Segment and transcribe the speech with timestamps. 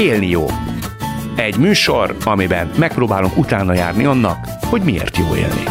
[0.00, 0.46] Élni jó.
[1.36, 5.64] Egy műsor, amiben megpróbálunk utána járni annak, hogy miért jó élni.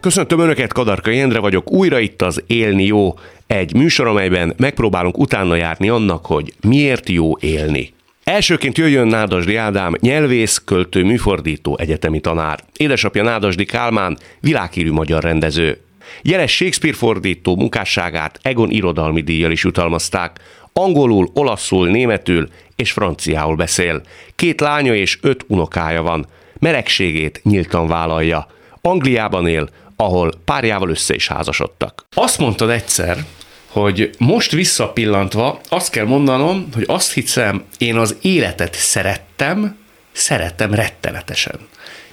[0.00, 3.14] Köszöntöm Önöket, Kadarka Jendre vagyok, újra itt az Élni jó,
[3.46, 7.92] egy műsor, amelyben megpróbálunk utána járni annak, hogy miért jó élni.
[8.24, 12.60] Elsőként jöjjön Nádasdi Ádám, nyelvész, költő, műfordító, egyetemi tanár.
[12.76, 15.78] Édesapja Nádasdi Kálmán, világhírű magyar rendező.
[16.22, 20.40] Jeles Shakespeare fordító munkásságát Egon irodalmi díjjal is utalmazták.
[20.76, 24.02] Angolul, olaszul, németül és franciául beszél.
[24.34, 26.26] Két lánya és öt unokája van.
[26.58, 28.46] Melegségét nyíltan vállalja.
[28.80, 32.06] Angliában él, ahol párjával össze is házasodtak.
[32.14, 33.24] Azt mondtad egyszer,
[33.68, 39.76] hogy most visszapillantva azt kell mondanom, hogy azt hiszem, én az életet szerettem,
[40.12, 41.58] szerettem rettenetesen.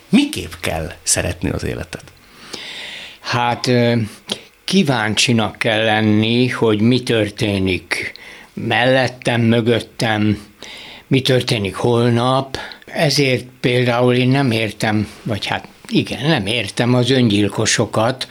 [0.10, 2.04] Miképp kell szeretni az életet?
[3.20, 3.72] Hát
[4.64, 8.14] kíváncsinak kell lenni, hogy mi történik
[8.54, 10.38] mellettem, mögöttem,
[11.08, 12.58] mi történik holnap.
[12.86, 18.28] Ezért például én nem értem, vagy hát igen, nem értem az öngyilkosokat,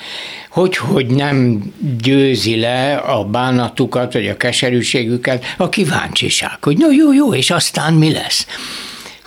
[0.51, 1.63] hogy, hogy nem
[2.03, 7.95] győzi le a bánatukat, vagy a keserűségüket a kíváncsiság, hogy no jó, jó, és aztán
[7.95, 8.47] mi lesz?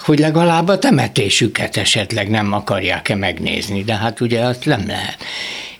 [0.03, 5.17] hogy legalább a temetésüket esetleg nem akarják-e megnézni, de hát ugye azt nem lehet.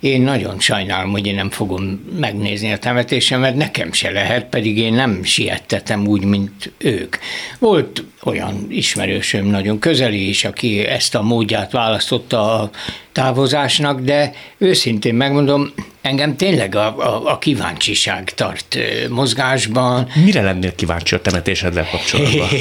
[0.03, 1.83] Én nagyon sajnálom, hogy én nem fogom
[2.19, 7.15] megnézni a temetésemet, nekem se lehet, pedig én nem siettetem úgy, mint ők.
[7.59, 12.69] Volt olyan ismerősöm nagyon közeli is, aki ezt a módját választotta a
[13.11, 18.77] távozásnak, de őszintén megmondom, engem tényleg a, a, a kíváncsiság tart
[19.09, 20.07] mozgásban.
[20.23, 22.47] Mire lennél kíváncsi a temetésedvel kapcsolatban?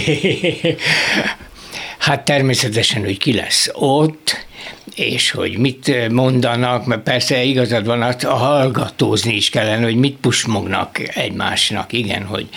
[1.99, 4.47] Hát természetesen, hogy ki lesz ott,
[4.95, 11.17] és hogy mit mondanak, mert persze igazad van, hát hallgatózni is kellene, hogy mit pusmognak
[11.17, 12.49] egymásnak, igen, hogy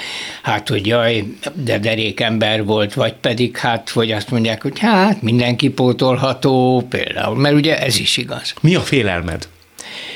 [0.42, 5.22] hát, hogy jaj, de derék ember volt, vagy pedig hát, hogy azt mondják, hogy hát
[5.22, 8.54] mindenki pótolható például, mert ugye ez is igaz.
[8.62, 9.48] Mi a félelmed?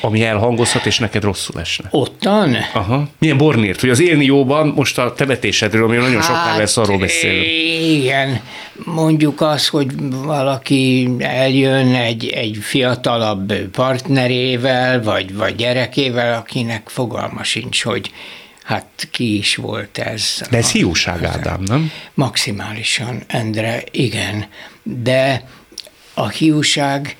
[0.01, 1.87] Ami elhangozhat, és neked rosszul esne.
[1.91, 2.57] Ottan?
[2.73, 3.07] Aha.
[3.19, 6.97] Milyen bornért, hogy az élni jóban most a temetésedről, ami nagyon hát, sokkal lesz arról
[6.97, 7.47] beszélünk.
[7.81, 8.41] Igen,
[8.85, 17.83] mondjuk az, hogy valaki eljön egy, egy fiatalabb partnerével, vagy, vagy gyerekével, akinek fogalma sincs,
[17.83, 18.11] hogy
[18.63, 20.41] hát ki is volt ez.
[20.49, 21.91] De ez hiúság, Ádám, nem?
[22.13, 24.45] Maximálisan, Endre, igen.
[24.83, 25.43] De
[26.13, 27.15] a hiúság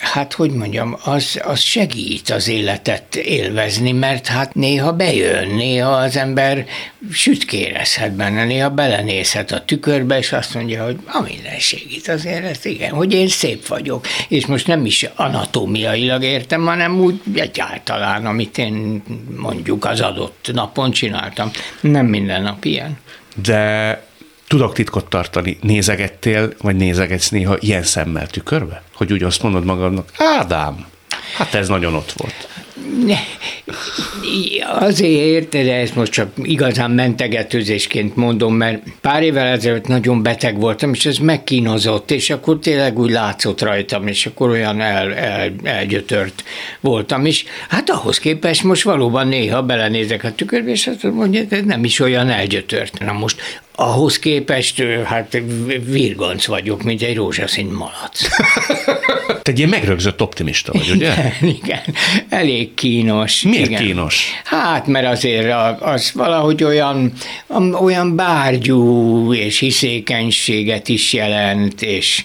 [0.00, 6.16] hát hogy mondjam, az, az segít az életet élvezni, mert hát néha bejön, néha az
[6.16, 6.66] ember
[7.12, 12.64] sütkérezhet benne, néha belenézhet a tükörbe, és azt mondja, hogy a minden segít azért, ez
[12.64, 18.58] igen, hogy én szép vagyok, és most nem is anatómiailag értem, hanem úgy egyáltalán, amit
[18.58, 19.02] én
[19.36, 21.50] mondjuk az adott napon csináltam.
[21.80, 22.98] Nem minden nap ilyen.
[23.42, 24.08] De
[24.50, 28.82] tudok titkot tartani, nézegettél, vagy nézegetsz néha ilyen szemmel tükörbe?
[28.94, 30.86] Hogy úgy azt mondod magadnak, Ádám,
[31.36, 32.48] hát ez nagyon ott volt.
[34.78, 40.92] Azért, de ezt most csak igazán mentegetőzésként mondom, mert pár évvel ezelőtt nagyon beteg voltam,
[40.92, 46.44] és ez megkínozott, és akkor tényleg úgy látszott rajtam, és akkor olyan el, el, elgyötört
[46.80, 47.44] voltam is.
[47.68, 52.00] Hát ahhoz képest most valóban néha belenézek a tükörbe, és azt mondja, hogy nem is
[52.00, 52.98] olyan elgyötört.
[52.98, 55.42] Na most ahhoz képest hát
[55.84, 58.20] virgonc vagyok, mint egy rózsaszín malac.
[59.42, 61.12] Te egy ilyen megrögzött optimista vagy, ugye?
[61.12, 61.32] Igen,
[61.62, 61.80] igen.
[62.28, 63.42] elég kínos.
[63.42, 63.82] Miért igen.
[63.82, 64.26] kínos?
[64.44, 67.12] Hát, mert azért az valahogy olyan,
[67.80, 72.24] olyan bárgyú és hiszékenységet is jelent, és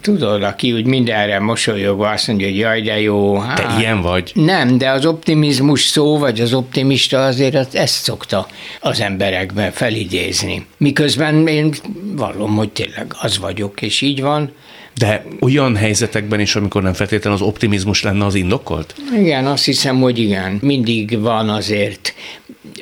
[0.00, 3.38] tudod, aki úgy mindenre mosolyogva azt mondja, hogy jaj, de jó.
[3.38, 4.30] Hát, Te ilyen vagy?
[4.34, 8.46] Nem, de az optimizmus szó, vagy az optimista azért ezt szokta
[8.80, 10.66] az emberekben felidézni.
[10.76, 11.74] Miközben én
[12.16, 14.52] vallom, hogy tényleg az vagyok, és így van.
[14.94, 18.94] De olyan helyzetekben is, amikor nem feltétlenül az optimizmus lenne az indokolt?
[19.16, 20.58] Igen, azt hiszem, hogy igen.
[20.62, 22.14] Mindig van azért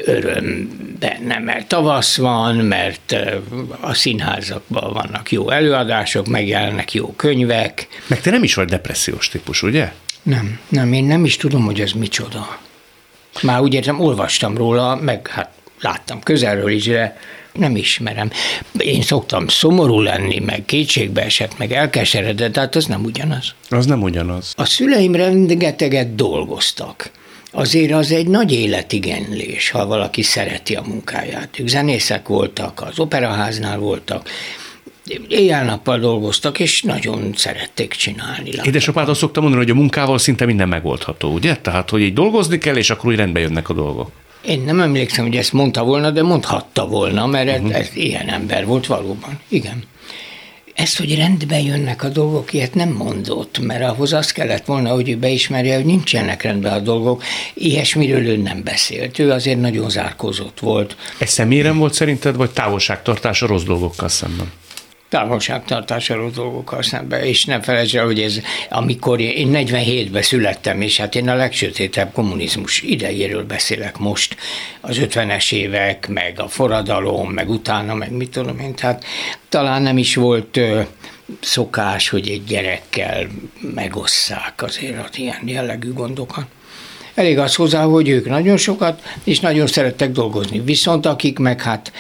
[0.05, 3.17] öröm benne, mert tavasz van, mert
[3.81, 7.89] a színházakban vannak jó előadások, megjelennek jó könyvek.
[8.07, 9.93] Meg te nem is vagy depressziós típus, ugye?
[10.23, 12.59] Nem, nem, én nem is tudom, hogy ez micsoda.
[13.43, 17.19] Már úgy értem, olvastam róla, meg hát láttam közelről is, de
[17.52, 18.31] nem ismerem.
[18.79, 23.55] Én szoktam szomorú lenni, meg kétségbe esett, meg elkeseredett, tehát az nem ugyanaz.
[23.69, 24.52] Az nem ugyanaz.
[24.56, 27.11] A szüleim rengeteget dolgoztak.
[27.52, 31.58] Azért az egy nagy életigenlés, ha valaki szereti a munkáját.
[31.58, 34.29] Ők zenészek voltak, az operaháznál voltak,
[35.29, 38.50] éjjel-nappal dolgoztak, és nagyon szerették csinálni.
[38.64, 41.56] Édesapád azt szokta mondani, hogy a munkával szinte minden megoldható, ugye?
[41.56, 44.11] Tehát, hogy így dolgozni kell, és akkor úgy rendbe jönnek a dolgok.
[44.43, 47.75] Én nem emlékszem, hogy ezt mondta volna, de mondhatta volna, mert uh-huh.
[47.75, 49.41] ez, ez ilyen ember volt valóban.
[49.49, 49.85] Igen.
[50.75, 55.09] Ezt, hogy rendbe jönnek a dolgok, ilyet nem mondott, mert ahhoz az kellett volna, hogy
[55.09, 57.23] ő beismerje, hogy nincsenek rendben a dolgok.
[57.55, 59.19] Ilyesmiről ő nem beszélt.
[59.19, 60.97] Ő azért nagyon zárkózott volt.
[61.19, 64.53] Ez személyren volt szerinted, vagy távolságtartás a rossz dolgokkal szemben?
[65.11, 71.15] Távolságtartásáról dolgokkal szemben, és ne felejtsd el, hogy ez, amikor én 47-ben születtem, és hát
[71.15, 74.37] én a legsötétebb kommunizmus idejéről beszélek most,
[74.81, 79.05] az 50-es évek, meg a forradalom, meg utána, meg mit tudom én, tehát
[79.49, 80.81] talán nem is volt ö,
[81.41, 83.27] szokás, hogy egy gyerekkel
[83.75, 86.47] megosszák azért az ilyen jellegű gondokat.
[87.15, 90.61] Elég az hozzá, hogy ők nagyon sokat és nagyon szerettek dolgozni.
[90.61, 91.93] Viszont akik meg hát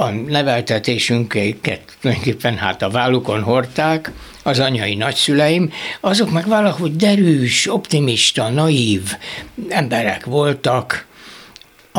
[0.00, 4.10] a neveltetésünket tulajdonképpen hát a vállukon hordták,
[4.42, 9.00] az anyai nagyszüleim, azok meg valahogy derűs, optimista, naív
[9.68, 11.06] emberek voltak,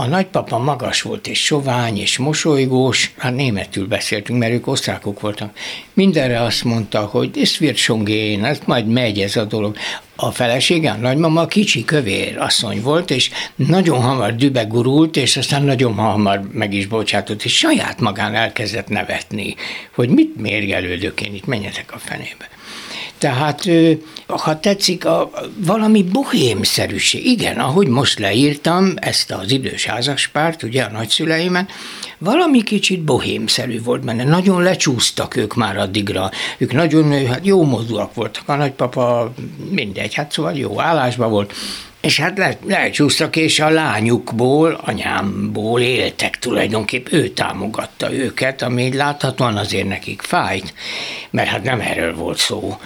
[0.02, 5.58] a nagypapa magas volt és sovány és mosolygós, hát németül beszéltünk, mert ők osztrákok voltak.
[5.94, 9.78] Mindenre azt mondta, hogy ez wird schon gehen, ez majd megy ez a dolog.
[10.16, 15.94] A feleségem, nagymama kicsi kövér asszony volt, és nagyon hamar dübe gurult, és aztán nagyon
[15.94, 19.56] hamar meg is bocsátott, és saját magán elkezdett nevetni,
[19.96, 22.50] hogy mit mérgelődök én itt, menjetek a fenébe.
[23.22, 23.70] Tehát,
[24.28, 27.26] ha tetszik, a, valami bohémszerűség.
[27.26, 31.72] Igen, ahogy most leírtam ezt az idős házaspárt, ugye a nagyszüleimet,
[32.18, 34.24] valami kicsit bohémszerű volt benne.
[34.24, 36.32] Nagyon lecsúsztak ők már addigra.
[36.58, 38.50] Ők nagyon hát jó módúak voltak.
[38.50, 39.34] A nagypapa
[39.70, 41.54] mindegy, hát szóval jó állásban volt.
[42.02, 49.58] És hát le, lecsúsztak, és a lányukból, anyámból éltek tulajdonképp, ő támogatta őket, ami láthatóan
[49.58, 50.74] azért nekik fájt,
[51.30, 52.78] mert hát nem erről volt szó.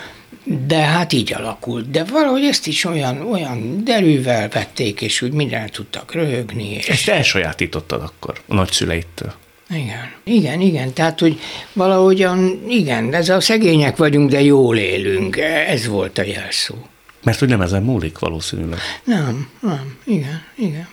[0.67, 1.91] De hát így alakult.
[1.91, 6.69] De valahogy ezt is olyan, olyan derűvel vették, és úgy minden tudtak röhögni.
[6.69, 6.89] És...
[6.89, 9.33] Ezt elsajátítottad akkor a nagyszüleittől.
[9.69, 10.93] Igen, igen, igen.
[10.93, 11.39] Tehát, hogy
[11.73, 15.37] valahogyan, igen, ez a szegények vagyunk, de jól élünk.
[15.67, 16.75] Ez volt a jelszó.
[17.23, 18.79] Mert hogy nem ezen múlik valószínűleg.
[19.03, 20.87] Nem, nem, igen, igen.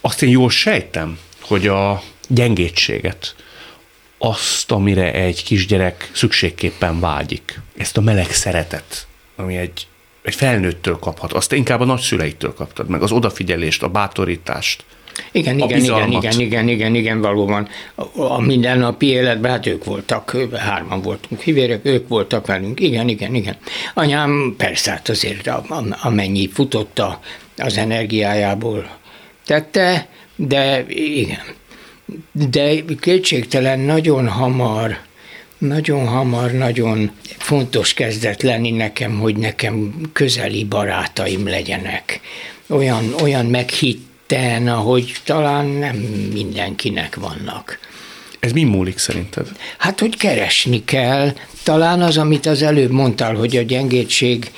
[0.00, 3.34] Azt én jól sejtem, hogy a gyengétséget,
[4.18, 7.60] azt, amire egy kisgyerek szükségképpen vágyik.
[7.76, 9.06] Ezt a meleg szeretet,
[9.36, 9.86] ami egy,
[10.22, 14.84] egy felnőttől kaphat, azt inkább a nagyszüleitől kaptad meg, az odafigyelést, a bátorítást.
[15.32, 17.68] Igen, igen, igen, igen, igen, igen, igen, valóban.
[17.94, 23.34] A, a mindennapi életben, hát ők voltak, hárman voltunk hivérek, ők voltak velünk, igen, igen,
[23.34, 23.56] igen.
[23.94, 25.50] Anyám persze, hát azért
[26.02, 27.20] amennyi futotta
[27.56, 28.90] az energiájából
[29.46, 31.42] tette, de igen,
[32.32, 34.98] de kétségtelen nagyon hamar,
[35.58, 42.20] nagyon hamar, nagyon fontos kezdett lenni nekem, hogy nekem közeli barátaim legyenek.
[42.66, 45.96] Olyan, olyan meghitten, ahogy talán nem
[46.32, 47.78] mindenkinek vannak.
[48.40, 49.46] Ez mi múlik szerinted?
[49.78, 51.32] Hát, hogy keresni kell.
[51.62, 54.50] Talán az, amit az előbb mondtál, hogy a gyengétség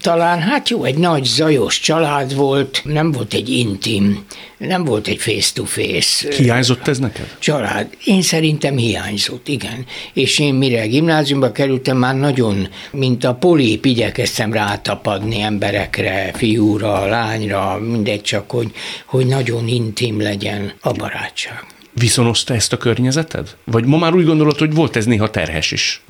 [0.00, 4.24] talán, hát jó, egy nagy zajos család volt, nem volt egy intim,
[4.58, 6.34] nem volt egy face-to-face.
[6.36, 7.36] Hiányzott ez neked?
[7.38, 7.88] Család.
[8.04, 9.84] Én szerintem hiányzott, igen.
[10.12, 17.78] És én mire gimnáziumba kerültem, már nagyon, mint a polép, igyekeztem rátapadni emberekre, fiúra, lányra,
[17.78, 18.70] mindegy, csak hogy,
[19.06, 21.64] hogy nagyon intim legyen a barátság.
[21.92, 23.56] Viszonozta ezt a környezeted?
[23.64, 26.02] Vagy ma már úgy gondolod, hogy volt ez néha terhes is?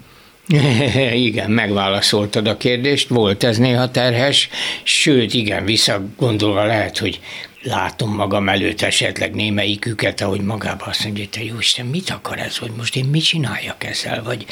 [1.28, 4.48] igen, megválaszoltad a kérdést, volt ez néha terhes,
[4.82, 7.20] sőt, igen, visszagondolva lehet, hogy
[7.62, 12.38] látom magam előtt esetleg némelyiküket, ahogy magába azt mondja, hogy te jó Isten, mit akar
[12.38, 14.46] ez, vagy most én mit csináljak ezzel, vagy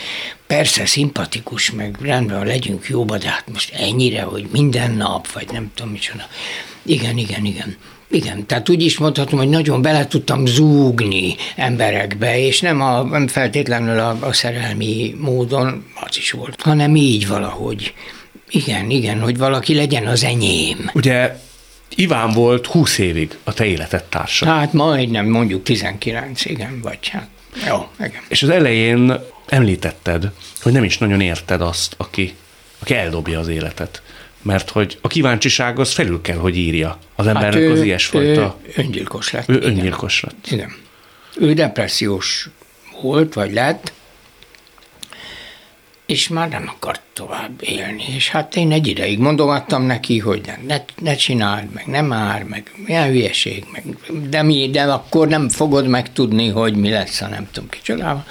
[0.46, 5.70] persze szimpatikus, meg rendben legyünk jóba, de hát most ennyire, hogy minden nap, vagy nem
[5.74, 6.28] tudom micsoda.
[6.82, 7.76] Igen, igen, igen.
[8.10, 13.26] Igen, tehát úgy is mondhatom, hogy nagyon bele tudtam zúgni emberekbe, és nem, a, nem
[13.26, 17.94] feltétlenül a, a szerelmi módon, az is volt, hanem így valahogy.
[18.50, 20.90] Igen, igen, hogy valaki legyen az enyém.
[20.94, 21.36] Ugye
[21.94, 24.46] Iván volt 20 évig a te életed társa.
[24.46, 27.28] Hát majdnem, mondjuk 19, igen, vagy hát.
[27.66, 28.22] Jó, igen.
[28.28, 30.30] És az elején említetted,
[30.62, 32.34] hogy nem is nagyon érted azt, aki,
[32.78, 34.02] aki eldobja az életet
[34.42, 37.82] mert hogy a kíváncsiság az felül kell, hogy írja az hát embernek hát ő, az
[37.82, 38.56] ilyesfajta...
[38.62, 39.48] Ő öngyilkos lett.
[39.48, 39.68] Ő igen.
[39.68, 40.46] öngyilkos lett.
[40.50, 40.74] Igen.
[41.36, 42.48] Ő depressziós
[43.02, 43.92] volt, vagy lett,
[46.08, 48.04] és már nem akart tovább élni.
[48.14, 52.42] És hát én egy ideig mondogattam neki, hogy ne, ne, ne csináld, meg nem már,
[52.42, 53.84] meg milyen hülyeség, meg,
[54.28, 58.26] de, mi, de akkor nem fogod megtudni, hogy mi lesz, ha nem tudom kicsodával.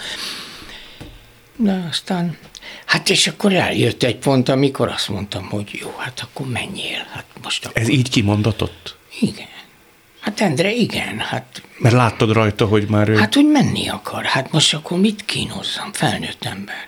[1.56, 2.38] De aztán
[2.86, 7.06] Hát és akkor eljött egy pont, amikor azt mondtam, hogy jó, hát akkor menjél.
[7.12, 7.82] Hát most akkor...
[7.82, 8.98] Ez így kimondatott?
[9.20, 9.48] Igen.
[10.20, 11.62] Hát Endre, igen, hát...
[11.78, 13.16] Mert láttad rajta, hogy már ő...
[13.16, 14.24] Hát, hogy menni akar.
[14.24, 15.94] Hát most akkor mit kínozzam?
[15.94, 16.88] Felnőtt ember.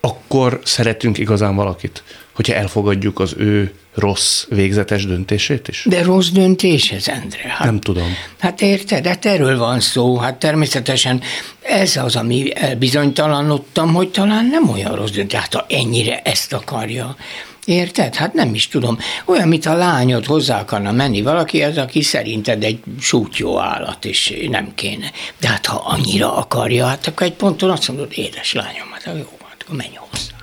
[0.00, 5.84] Akkor szeretünk igazán valakit, hogyha elfogadjuk az ő rossz végzetes döntését is?
[5.88, 7.48] De rossz döntés ez, Endre.
[7.48, 8.16] Hát, Nem tudom.
[8.38, 10.16] Hát érted, hát erről van szó.
[10.16, 11.22] Hát természetesen
[11.62, 15.38] ez az, ami elbizonytalanodtam, hogy talán nem olyan rossz döntés.
[15.38, 17.16] Hát ha ennyire ezt akarja,
[17.64, 18.14] Érted?
[18.14, 18.98] Hát nem is tudom.
[19.24, 24.34] Olyan, mint a lányod hozzá akarna menni valaki, az, aki szerinted egy sútyó állat, és
[24.50, 25.12] nem kéne.
[25.40, 29.38] De hát ha annyira akarja, hát akkor egy ponton azt mondod, édes lányom, hát jó,
[29.48, 30.34] hát akkor menj hozzá.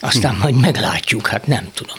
[0.00, 0.40] Aztán hm.
[0.40, 1.96] majd meglátjuk, hát nem tudom.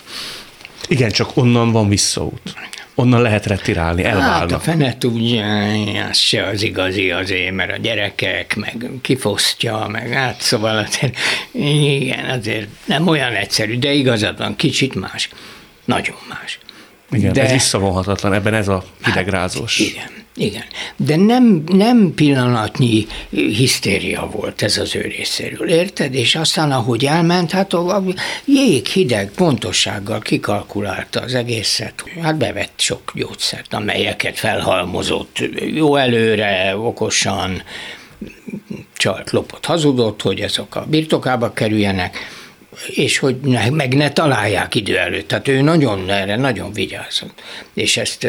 [0.89, 2.55] Igen, csak onnan van visszaút.
[2.96, 4.39] Onnan lehet retirálni, elválnak.
[4.39, 5.63] Hát a fene tudja,
[6.10, 11.17] az se az igazi azért, mert a gyerekek, meg kifosztja, meg hát szóval azért,
[11.51, 15.29] igen, azért nem olyan egyszerű, de igazad van, kicsit más.
[15.86, 16.60] Nagyon más.
[17.12, 19.78] Igen, de, ez visszavonhatatlan, ebben ez a hidegrázós.
[19.78, 20.63] Hát, igen, igen.
[20.96, 26.13] De nem, nem pillanatnyi hisztéria volt ez az ő részéről, érted?
[26.13, 28.04] És aztán, ahogy elment, hát a
[28.46, 32.04] jég hideg pontossággal kikalkulálta az egészet.
[32.22, 35.38] Hát bevett sok gyógyszert, amelyeket felhalmozott
[35.74, 37.63] jó előre, okosan,
[38.98, 42.18] csalt, lopott, hazudott, hogy ezek a birtokába kerüljenek
[42.88, 45.28] és hogy ne, meg ne találják idő előtt.
[45.28, 47.42] Tehát ő nagyon erre nagyon vigyázott.
[47.74, 48.28] És ezt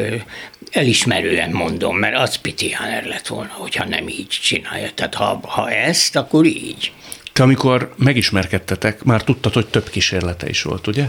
[0.71, 4.91] elismerően mondom, mert az Pitiáner lett volna, hogyha nem így csinálja.
[4.95, 6.93] Tehát ha, ha ezt, akkor így.
[7.33, 11.05] Te amikor megismerkedtetek, már tudtad, hogy több kísérlete is volt, ugye?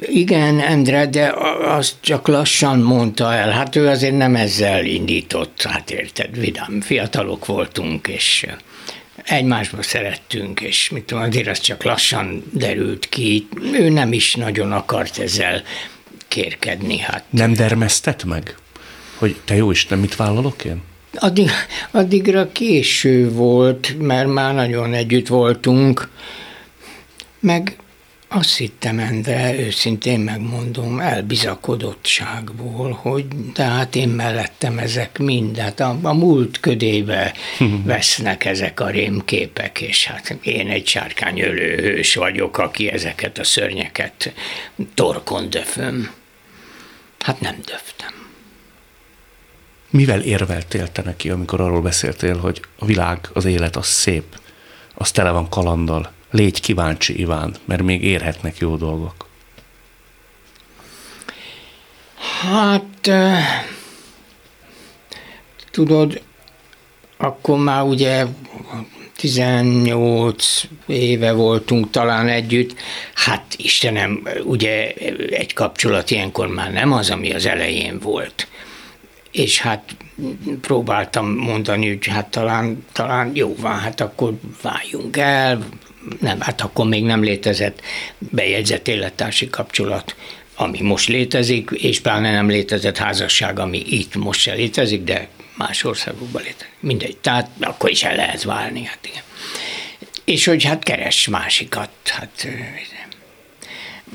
[0.00, 3.50] Igen, Endre, de azt csak lassan mondta el.
[3.50, 8.46] Hát ő azért nem ezzel indított, hát érted, vidám, fiatalok voltunk, és
[9.24, 13.48] egymásba szerettünk, és mit tudom, azért az csak lassan derült ki.
[13.72, 15.62] Ő nem is nagyon akart ezzel
[16.28, 16.98] kérkedni.
[16.98, 17.24] Hát.
[17.30, 18.56] Nem dermesztett meg?
[19.18, 20.82] Hogy te jó Isten, mit vállalok én?
[21.14, 21.50] Addig,
[21.90, 26.08] addigra késő volt, mert már nagyon együtt voltunk,
[27.40, 27.76] meg
[28.34, 35.98] azt hittem, de őszintén megmondom, elbizakodottságból, hogy de hát én mellettem ezek mind, hát a,
[36.02, 37.34] a múlt ködébe
[37.84, 44.32] vesznek ezek a rémképek, és hát én egy sárkányölő hős vagyok, aki ezeket a szörnyeket
[44.94, 46.10] torkon döföm.
[47.18, 48.10] Hát nem döftem.
[49.90, 54.40] Mivel érveltél te neki, amikor arról beszéltél, hogy a világ, az élet az szép,
[54.94, 59.28] az tele van kalandal, Légy kíváncsi, Iván, mert még érhetnek jó dolgok.
[62.40, 63.10] Hát,
[65.70, 66.22] tudod,
[67.16, 68.26] akkor már ugye
[69.16, 72.74] 18 éve voltunk talán együtt,
[73.14, 74.92] hát Istenem, ugye
[75.30, 78.46] egy kapcsolat ilyenkor már nem az, ami az elején volt.
[79.30, 79.96] És hát
[80.60, 85.66] próbáltam mondani, hogy hát talán, talán jó van, hát akkor váljunk el,
[86.20, 87.80] nem, hát akkor még nem létezett
[88.18, 90.16] bejegyzett élettársi kapcsolat,
[90.54, 95.84] ami most létezik, és pláne nem létezett házasság, ami itt most se létezik, de más
[95.84, 96.72] országokban létezik.
[96.80, 99.22] Mindegy, tehát akkor is el lehet válni, hát igen.
[100.24, 102.48] És hogy hát keres másikat, hát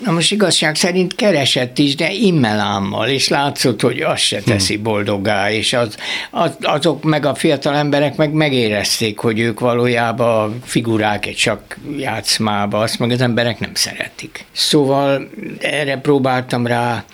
[0.03, 4.83] Na most igazság szerint keresett is, de immelámmal, és látszott, hogy az se teszi hmm.
[4.83, 5.95] boldogá, és az,
[6.31, 12.79] az, azok meg a fiatal emberek meg megérezték, hogy ők valójában figurák egy csak játszmába,
[12.79, 14.45] azt meg az emberek nem szeretik.
[14.51, 17.05] Szóval erre próbáltam rá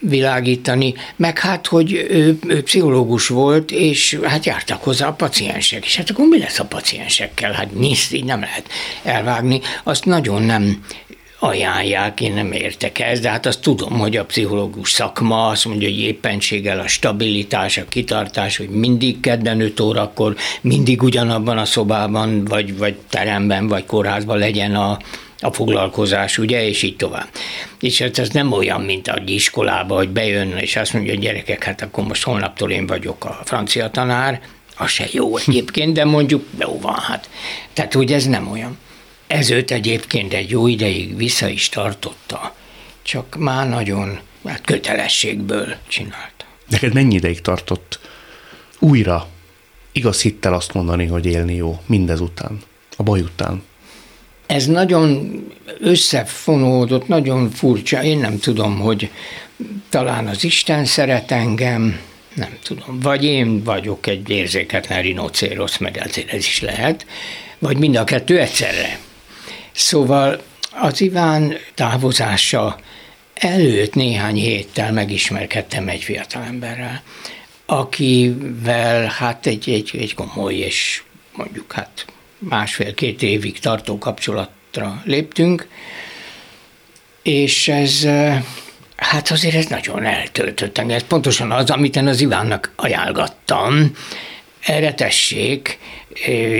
[0.00, 5.96] világítani, meg hát, hogy ő, ő pszichológus volt, és hát jártak hozzá a paciensek, és
[5.96, 7.52] hát akkor mi lesz a paciensekkel?
[7.52, 8.68] Hát nyiszt, így nem lehet
[9.02, 9.60] elvágni.
[9.82, 10.82] Azt nagyon nem
[11.42, 15.88] ajánlják, én nem értek ez, de hát azt tudom, hogy a pszichológus szakma azt mondja,
[15.88, 22.44] hogy éppenséggel a stabilitás, a kitartás, hogy mindig kedden 5 órakor, mindig ugyanabban a szobában,
[22.44, 24.98] vagy, vagy teremben, vagy kórházban legyen a,
[25.40, 27.28] a foglalkozás, ugye, és így tovább.
[27.80, 31.64] És ez, ez nem olyan, mint a iskolába, hogy bejön, és azt mondja, hogy gyerekek,
[31.64, 34.40] hát akkor most holnaptól én vagyok a francia tanár,
[34.76, 37.28] az se jó egyébként, de mondjuk jó van, hát.
[37.72, 38.78] Tehát, hogy ez nem olyan.
[39.30, 42.54] Ez őt egyébként egy jó ideig vissza is tartotta,
[43.02, 46.44] csak már nagyon hát kötelességből csinálta.
[46.68, 48.00] Neked mennyi ideig tartott
[48.78, 49.28] újra
[49.92, 52.58] igaz hittel azt mondani, hogy élni jó, mindezután,
[52.96, 53.62] a baj után?
[54.46, 55.30] Ez nagyon
[55.80, 58.02] összefonódott, nagyon furcsa.
[58.02, 59.10] Én nem tudom, hogy
[59.88, 62.00] talán az Isten szeret engem,
[62.34, 63.00] nem tudom.
[63.00, 67.06] Vagy én vagyok egy érzéketlen rinocérosz, meg ezért ez is lehet,
[67.58, 69.08] vagy mind a kettő egyszerre.
[69.80, 72.78] Szóval az Iván távozása
[73.34, 77.02] előtt néhány héttel megismerkedtem egy fiatalemberrel,
[77.66, 81.02] akivel hát egy, egy, egy komoly és
[81.36, 82.06] mondjuk hát
[82.38, 85.68] másfél-két évig tartó kapcsolatra léptünk,
[87.22, 88.04] és ez
[88.96, 90.96] hát azért ez nagyon eltöltött engem.
[90.96, 93.96] Ez pontosan az, amit én az Ivánnak ajánlgattam,
[94.60, 95.78] erre tessék,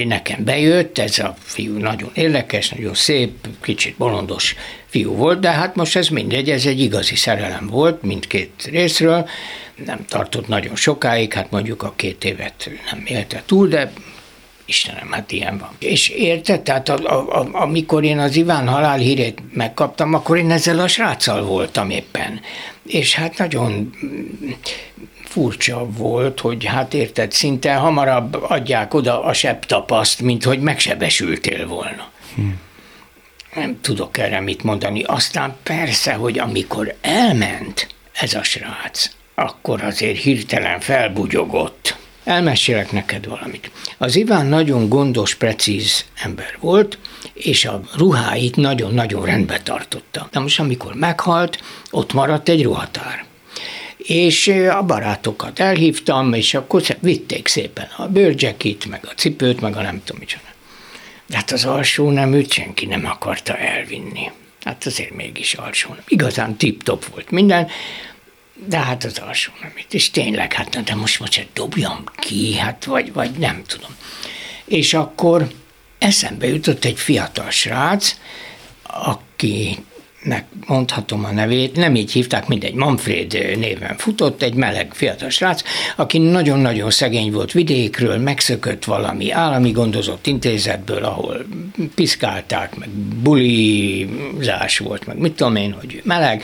[0.05, 3.31] nekem bejött, ez a fiú nagyon érdekes, nagyon szép,
[3.63, 4.55] kicsit bolondos
[4.87, 9.29] fiú volt, de hát most ez mindegy, ez egy igazi szerelem volt mindkét részről,
[9.85, 13.93] nem tartott nagyon sokáig, hát mondjuk a két évet nem élte túl, de
[14.71, 15.71] Istenem, hát ilyen van.
[15.79, 16.61] És érted?
[16.61, 21.43] Tehát a, a, a, amikor én az Iván halálhírét megkaptam, akkor én ezzel a sráccal
[21.43, 22.41] voltam éppen.
[22.87, 23.91] És hát nagyon
[25.31, 31.67] furcsa volt, hogy hát érted, szinte hamarabb adják oda a sebb tapaszt, mint hogy megsebesültél
[31.67, 32.09] volna.
[32.35, 32.43] Hm.
[33.55, 35.03] Nem tudok erre mit mondani.
[35.03, 41.97] Aztán persze, hogy amikor elment ez a srác, akkor azért hirtelen felbugyogott.
[42.25, 43.71] Elmesélek neked valamit.
[43.99, 46.99] Az Iván nagyon gondos, precíz ember volt,
[47.33, 50.29] és a ruháit nagyon-nagyon rendbe tartotta.
[50.33, 53.29] Na most, amikor meghalt, ott maradt egy ruhatár
[54.11, 59.83] és a barátokat elhívtam, és akkor vitték szépen a bőrcsekit, meg a cipőt, meg a
[59.83, 60.45] nem tudom micsoda.
[61.27, 64.31] De hát az alsó neműt senki nem akarta elvinni.
[64.63, 66.03] Hát azért mégis alsó nem.
[66.09, 67.69] Igazán tip-top volt minden,
[68.67, 69.95] de hát az alsó neműt.
[69.95, 73.97] És tényleg, hát de most most dobjam ki, hát vagy, vagy nem tudom.
[74.65, 75.51] És akkor
[75.99, 78.17] eszembe jutott egy fiatal srác,
[78.83, 79.79] aki
[80.23, 85.63] nek mondhatom a nevét, nem így hívták, mindegy, Manfred néven futott, egy meleg fiatal srác,
[85.97, 91.47] aki nagyon-nagyon szegény volt vidékről, megszökött valami állami gondozott intézetből, ahol
[91.95, 92.89] piszkálták, meg
[93.23, 96.43] bulizás volt, meg mit tudom én, hogy meleg,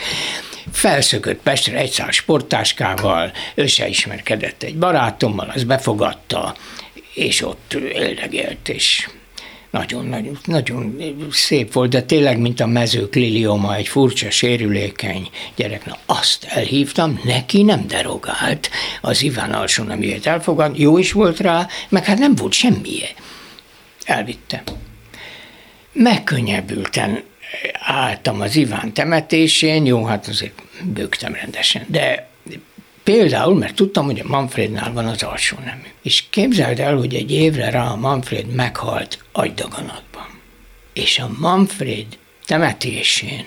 [0.71, 6.55] felszökött Pestre egy szál sportáskával, összeismerkedett egy barátommal, az befogadta,
[7.13, 9.07] és ott éldegélt, és
[9.77, 10.95] nagyon, nagyon, nagyon
[11.31, 15.85] szép volt, de tényleg, mint a mezők lilioma, egy furcsa, sérülékeny gyerek.
[15.85, 18.69] Na, azt elhívtam, neki nem derogált,
[19.01, 23.07] az Iván alsó nem jött elfogad, jó is volt rá, meg hát nem volt semmije.
[24.05, 24.63] Elvitte.
[25.91, 27.23] Megkönnyebbülten
[27.73, 32.26] álltam az Iván temetésén, jó, hát azért bőgtem rendesen, de
[33.07, 35.87] Például, mert tudtam, hogy a Manfrednál van az alsó nemű.
[36.01, 40.41] És képzeld el, hogy egy évre rá a Manfred meghalt agydaganatban.
[40.93, 42.05] És a Manfred
[42.45, 43.45] temetésén,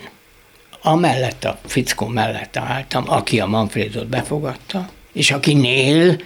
[0.81, 6.21] amellett a fickó mellett álltam, aki a Manfredot befogadta, és akinél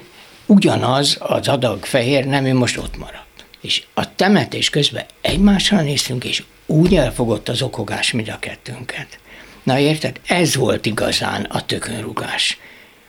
[0.46, 3.46] ugyanaz az adag fehér nemű most ott maradt.
[3.62, 9.20] És a temetés közben egymásra néztünk, és úgy elfogott az okogás mind a kettőnket.
[9.64, 10.20] Na érted?
[10.26, 12.58] Ez volt igazán a tökönrugás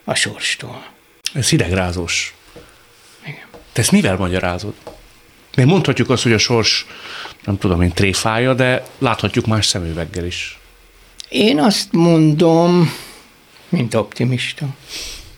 [0.08, 0.86] a sorstól.
[1.32, 2.34] Ez hidegrázós.
[3.22, 3.46] Igen.
[3.72, 4.74] Te ezt mivel magyarázod?
[5.56, 6.86] Még mondhatjuk azt, hogy a sors,
[7.44, 10.58] nem tudom én, tréfája, de láthatjuk más szemüveggel is.
[11.28, 12.92] Én azt mondom,
[13.68, 14.66] mint optimista,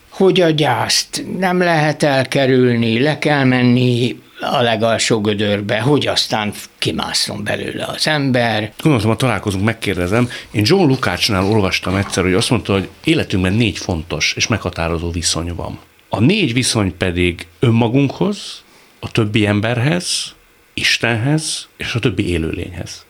[0.09, 7.45] hogy a gyászt nem lehet elkerülni, le kell menni a legalsó gödörbe, hogy aztán kimászom
[7.45, 8.73] belőle az ember.
[8.83, 10.29] Gondoltam, ha találkozunk, megkérdezem.
[10.51, 15.55] Én John Lukácsnál olvastam egyszer, hogy azt mondta, hogy életünkben négy fontos és meghatározó viszony
[15.55, 15.79] van.
[16.09, 18.63] A négy viszony pedig önmagunkhoz,
[19.01, 20.35] a többi emberhez,
[20.75, 23.07] Istenhez és a többi élőlényhez.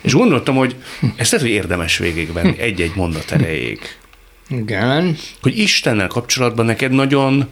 [0.00, 0.76] És gondoltam, hogy
[1.16, 3.80] ezt lehet, hogy érdemes végigvenni egy-egy mondat erejéig.
[4.48, 5.16] Igen.
[5.42, 7.48] Hogy Istennel kapcsolatban neked nagyon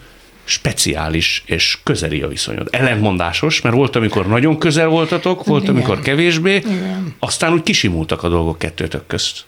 [0.48, 2.68] speciális és közeli a viszonyod.
[2.70, 5.74] Ellentmondásos, mert volt, amikor nagyon közel voltatok, volt, Igen.
[5.74, 7.14] amikor kevésbé, Igen.
[7.18, 9.44] aztán úgy kisimultak a dolgok kettőtök közt.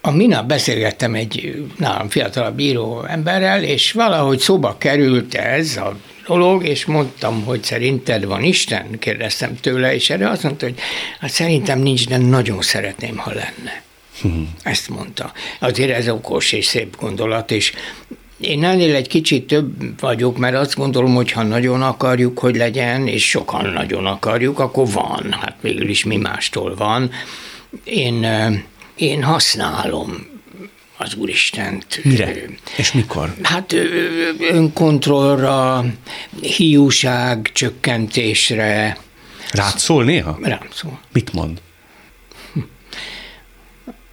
[0.00, 6.64] A minap beszélgettem egy nálam fiatalabb író emberrel, és valahogy szóba került ez a dolog,
[6.64, 8.98] és mondtam, hogy szerinted van Isten?
[8.98, 10.78] Kérdeztem tőle, és erre azt mondta, hogy
[11.20, 13.82] hát szerintem nincs, de nagyon szeretném, ha lenne.
[14.20, 14.50] Hmm.
[14.62, 15.32] Ezt mondta.
[15.58, 17.72] Azért ez okos és szép gondolat, és
[18.40, 23.06] én ennél egy kicsit több vagyok, mert azt gondolom, hogy ha nagyon akarjuk, hogy legyen,
[23.06, 25.36] és sokan nagyon akarjuk, akkor van.
[25.40, 27.10] Hát végül is mi mástól van.
[27.84, 28.26] Én,
[28.94, 30.26] én használom
[30.96, 32.00] az Úristent.
[32.04, 32.32] Mire?
[32.76, 33.34] És mikor?
[33.42, 33.74] Hát
[34.50, 35.84] önkontrollra,
[36.40, 38.98] hiúság csökkentésre.
[39.52, 40.38] Rád szól néha?
[40.42, 41.00] Rám szól.
[41.12, 41.60] Mit mond?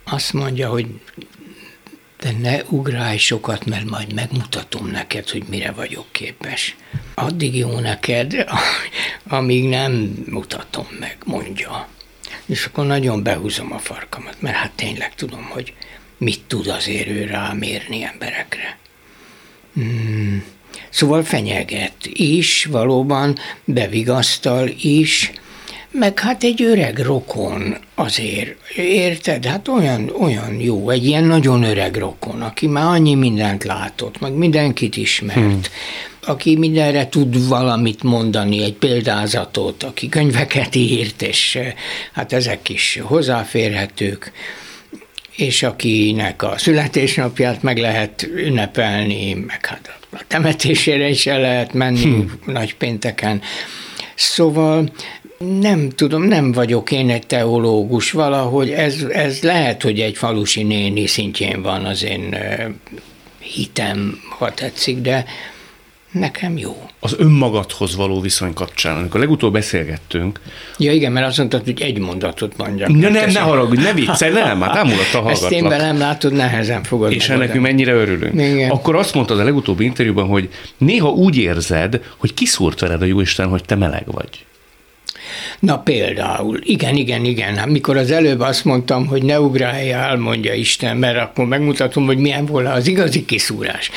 [0.03, 0.87] Azt mondja, hogy
[2.19, 6.75] de ne ugrálj sokat, mert majd megmutatom neked, hogy mire vagyok képes.
[7.13, 8.45] Addig jó neked,
[9.27, 11.87] amíg nem mutatom meg, mondja.
[12.45, 15.73] és akkor nagyon behúzom a farkamat, mert hát tényleg tudom, hogy
[16.17, 18.77] mit tud azért ő rámérni emberekre.
[19.73, 20.43] Hmm.
[20.89, 25.31] Szóval fenyeget is, valóban bevigasztal is,
[25.97, 29.45] meg hát egy öreg rokon azért, érted?
[29.45, 34.33] Hát olyan, olyan jó, egy ilyen nagyon öreg rokon, aki már annyi mindent látott, meg
[34.33, 35.61] mindenkit ismert, hmm.
[36.23, 41.59] aki mindenre tud valamit mondani, egy példázatot, aki könyveket írt, és
[42.13, 44.31] hát ezek is hozzáférhetők
[45.35, 52.01] és akinek a születésnapját meg lehet ünnepelni, meg hát a temetésére is el lehet menni
[52.03, 52.39] hmm.
[52.45, 53.41] nagy pénteken.
[54.15, 54.91] Szóval
[55.59, 61.07] nem tudom, nem vagyok én egy teológus, valahogy ez, ez lehet, hogy egy falusi néni
[61.07, 62.35] szintjén van az én
[63.39, 65.25] hitem, ha tetszik, de
[66.11, 66.89] nekem jó.
[66.99, 70.39] Az önmagadhoz való viszony kapcsán, amikor legutóbb beszélgettünk.
[70.77, 72.89] Ja igen, mert azt mondtad, hogy egy mondatot mondjak.
[72.89, 76.83] Ne, nem, ne haragudj, ne viccelj, nem, hát ámulat a Ezt én nem látod, nehezen
[76.83, 77.11] fogod.
[77.11, 78.33] És ennek mi mennyire örülünk.
[78.33, 78.69] Igen.
[78.69, 83.47] Akkor azt mondtad a legutóbbi interjúban, hogy néha úgy érzed, hogy kiszúrt veled a Jóisten,
[83.47, 84.45] hogy te meleg vagy.
[85.59, 87.57] Na például, igen, igen, igen.
[87.57, 92.17] Hát mikor az előbb azt mondtam, hogy ne ugráljál, mondja Isten, mert akkor megmutatom, hogy
[92.17, 93.91] milyen volna az igazi kiszúrás.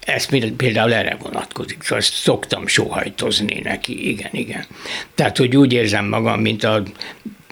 [0.00, 0.26] Ez
[0.56, 4.66] például erre vonatkozik, szóval szoktam sohajtozni neki, igen, igen.
[5.14, 6.82] Tehát, hogy úgy érzem magam, mint a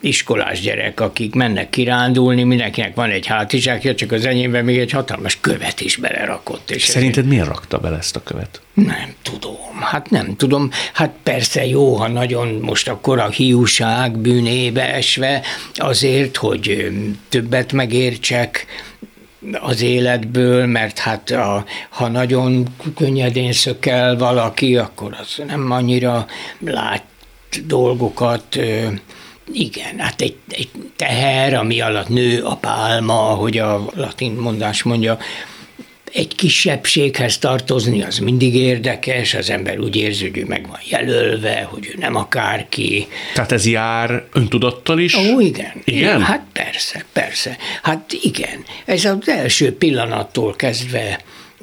[0.02, 5.38] iskolás gyerek, akik mennek kirándulni, mindenkinek van egy hátizsákja, csak az enyémben még egy hatalmas
[5.40, 6.70] követ is belerakott.
[6.70, 8.60] És Szerinted miért rakta bele ezt a követ?
[8.74, 10.70] Nem tudom, hát nem tudom.
[10.92, 15.42] Hát persze jó, ha nagyon most akkor a hiúság bűnébe esve
[15.74, 16.90] azért, hogy
[17.28, 18.66] többet megértsek,
[19.60, 26.26] az életből, mert hát a, ha nagyon könnyedén szökel valaki, akkor az nem annyira
[26.58, 27.04] lát
[27.66, 28.58] dolgokat,
[29.52, 35.18] igen, hát egy, egy teher, ami alatt nő a pálma, ahogy a latin mondás mondja,
[36.12, 41.68] egy kisebbséghez tartozni, az mindig érdekes, az ember úgy érzi, hogy ő meg van jelölve,
[41.70, 43.06] hogy ő nem akárki.
[43.34, 45.14] Tehát ez jár öntudattal is?
[45.14, 45.72] Ó, igen.
[45.84, 46.22] Igen?
[46.22, 47.56] Hát persze, persze.
[47.82, 48.64] Hát igen.
[48.84, 51.20] Ez az első pillanattól kezdve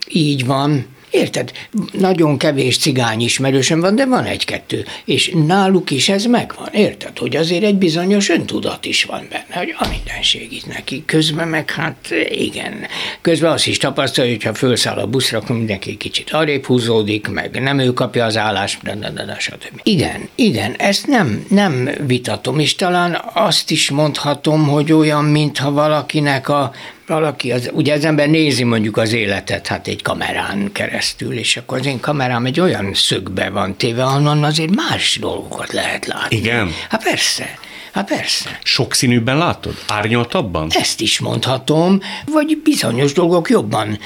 [0.08, 1.52] így van Érted?
[1.92, 4.86] Nagyon kevés cigány ismerősöm van, de van egy-kettő.
[5.06, 6.68] És náluk is ez megvan.
[6.74, 7.18] Érted?
[7.18, 11.04] Hogy azért egy bizonyos öntudat is van benne, hogy a minden segít neki.
[11.06, 12.74] Közben meg hát igen.
[13.22, 17.62] Közben azt is tapasztalja, hogy ha felszáll a buszra, akkor mindenki kicsit arrébb húzódik, meg
[17.62, 19.80] nem ő kapja az állást, de, de, de, de, stb.
[19.84, 26.50] Igen, igen, ezt nem, nem vitatom, és talán azt is mondhatom, hogy olyan, mintha valakinek
[26.50, 26.72] a
[27.10, 31.80] valaki, az, ugye az ember nézi mondjuk az életet hát egy kamerán keresztül, és akkor
[31.80, 36.38] az én kamerám egy olyan szögbe van téve, ahonnan azért más dolgokat lehet látni.
[36.38, 36.72] Igen?
[36.90, 37.58] Hát persze.
[37.92, 38.60] Hát persze.
[38.64, 39.74] Sokszínűbben látod?
[39.88, 40.68] Árnyaltabban?
[40.74, 44.00] Ezt is mondhatom, vagy bizonyos dolgok jobban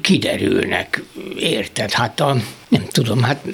[0.00, 1.02] kiderülnek,
[1.38, 1.92] érted?
[1.92, 2.36] Hát a,
[2.68, 3.44] nem tudom, hát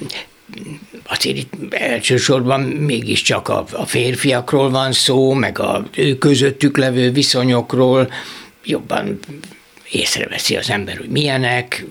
[1.09, 8.11] azért itt elsősorban mégiscsak a, a férfiakról van szó, meg a ő közöttük levő viszonyokról,
[8.69, 9.19] jobban
[9.91, 11.85] észreveszi az ember, hogy milyenek.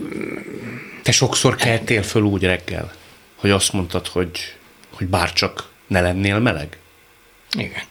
[1.04, 2.94] Te sokszor keltél föl úgy reggel,
[3.36, 4.56] hogy azt mondtad, hogy,
[4.94, 6.78] hogy bárcsak ne lennél meleg?
[7.58, 7.84] Igen.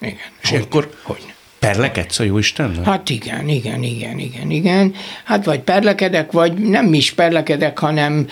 [0.00, 0.30] Igen.
[0.42, 2.82] És hogy, akkor hogy perlekedsz a Jóistennel?
[2.82, 4.94] Hát igen, igen, igen, igen, igen.
[5.24, 8.28] Hát vagy perlekedek, vagy nem is perlekedek, hanem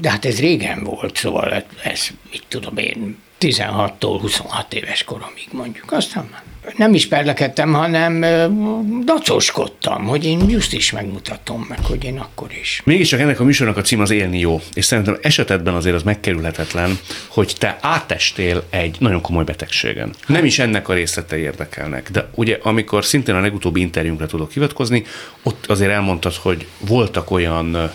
[0.00, 5.92] de hát ez régen volt, szóval ez, itt tudom én, 16-tól 26 éves koromig mondjuk,
[5.92, 6.42] aztán már
[6.76, 8.24] nem is perlekedtem, hanem
[9.04, 12.82] dacoskodtam, hogy én just is megmutatom meg, hogy én akkor is.
[12.84, 16.98] Mégiscsak ennek a műsornak a cím az élni jó, és szerintem esetedben azért az megkerülhetetlen,
[17.28, 20.14] hogy te átestél egy nagyon komoly betegségen.
[20.26, 25.04] Nem is ennek a részletei érdekelnek, de ugye amikor szintén a legutóbbi interjúnkra tudok hivatkozni,
[25.42, 27.90] ott azért elmondtad, hogy voltak olyan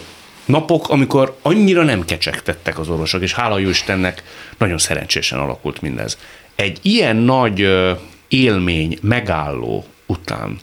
[0.46, 4.24] napok, amikor annyira nem kecsegtettek az orvosok, és hála jó Istennek
[4.58, 6.18] nagyon szerencsésen alakult mindez.
[6.56, 7.68] Egy ilyen nagy
[8.30, 10.60] élmény, megálló után,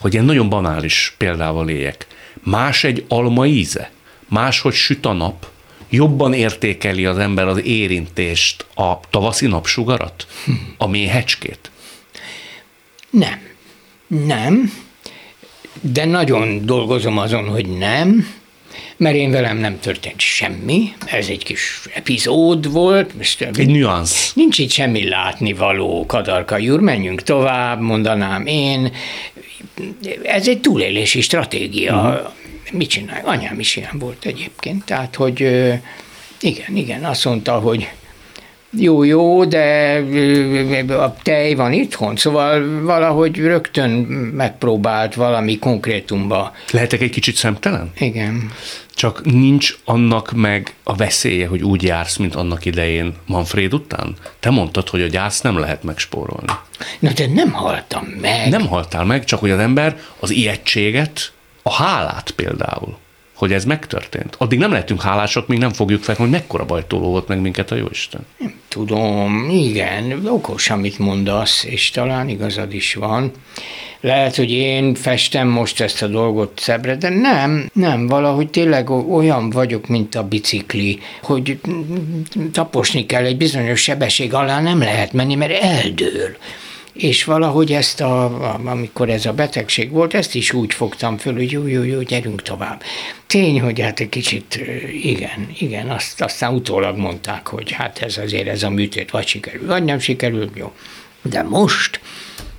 [0.00, 2.06] hogy ilyen nagyon banális példával éljek,
[2.42, 3.90] más egy alma íze,
[4.28, 5.46] máshogy süt a nap,
[5.90, 10.26] jobban értékeli az ember az érintést, a tavaszi napsugarat,
[10.78, 11.70] a méhecskét?
[13.10, 13.52] Nem.
[14.06, 14.72] Nem,
[15.80, 18.26] de nagyon dolgozom azon, hogy nem,
[18.96, 23.16] mert én velem nem történt semmi, ez egy kis epizód volt.
[23.16, 24.32] Most egy nüansz.
[24.34, 28.92] Nincs itt semmi látnivaló, Kadarka úr, menjünk tovább, mondanám én.
[30.22, 31.94] Ez egy túlélési stratégia.
[31.94, 32.32] Uh-huh.
[32.72, 33.22] Mit csinálj?
[33.24, 35.40] Anyám is ilyen volt egyébként, tehát, hogy
[36.40, 37.88] igen, igen, azt mondta, hogy
[38.78, 40.02] jó-jó, de
[40.88, 43.90] a tej van itthon, szóval valahogy rögtön
[44.36, 46.52] megpróbált valami konkrétumba.
[46.70, 47.90] Lehetek egy kicsit szemtelen?
[47.98, 48.50] Igen.
[48.94, 54.16] Csak nincs annak meg a veszélye, hogy úgy jársz, mint annak idején Manfred után?
[54.40, 56.52] Te mondtad, hogy a gyász nem lehet megspórolni.
[56.98, 58.48] Na de nem haltam meg.
[58.48, 61.32] Nem haltál meg, csak hogy az ember az ijegységet,
[61.62, 62.96] a hálát például,
[63.34, 64.34] hogy ez megtörtént.
[64.38, 67.74] Addig nem lehetünk hálások, míg nem fogjuk fel, hogy mekkora bajtól volt meg minket a
[67.74, 68.26] Jóisten.
[68.38, 73.32] Nem tudom, igen, okos, amit mondasz, és talán igazad is van.
[74.00, 79.50] Lehet, hogy én festem most ezt a dolgot szebbre, de nem, nem, valahogy tényleg olyan
[79.50, 81.58] vagyok, mint a bicikli, hogy
[82.52, 86.36] taposni kell egy bizonyos sebesség alá, nem lehet menni, mert eldől
[86.94, 91.50] és valahogy ezt, a, amikor ez a betegség volt, ezt is úgy fogtam föl, hogy
[91.50, 92.82] jó, jó, jó, gyerünk tovább.
[93.26, 94.60] Tény, hogy hát egy kicsit,
[95.02, 99.66] igen, igen, azt aztán utólag mondták, hogy hát ez azért ez a műtét vagy sikerül,
[99.66, 100.72] vagy nem sikerül, jó.
[101.22, 102.00] De most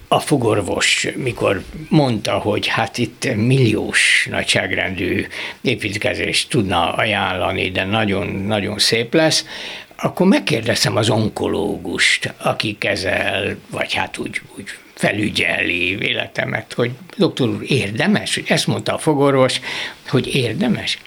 [0.08, 5.28] a fogorvos, mikor mondta, hogy hát itt milliós nagyságrendű
[5.62, 9.46] építkezést tudna ajánlani, de nagyon-nagyon szép lesz,
[9.96, 17.64] akkor megkérdezem az onkológust, aki kezel, vagy hát úgy, úgy felügyeli életemet, hogy doktor úr,
[17.68, 18.38] érdemes?
[18.48, 19.60] Ezt mondta a fogorvos,
[20.08, 20.98] hogy érdemes.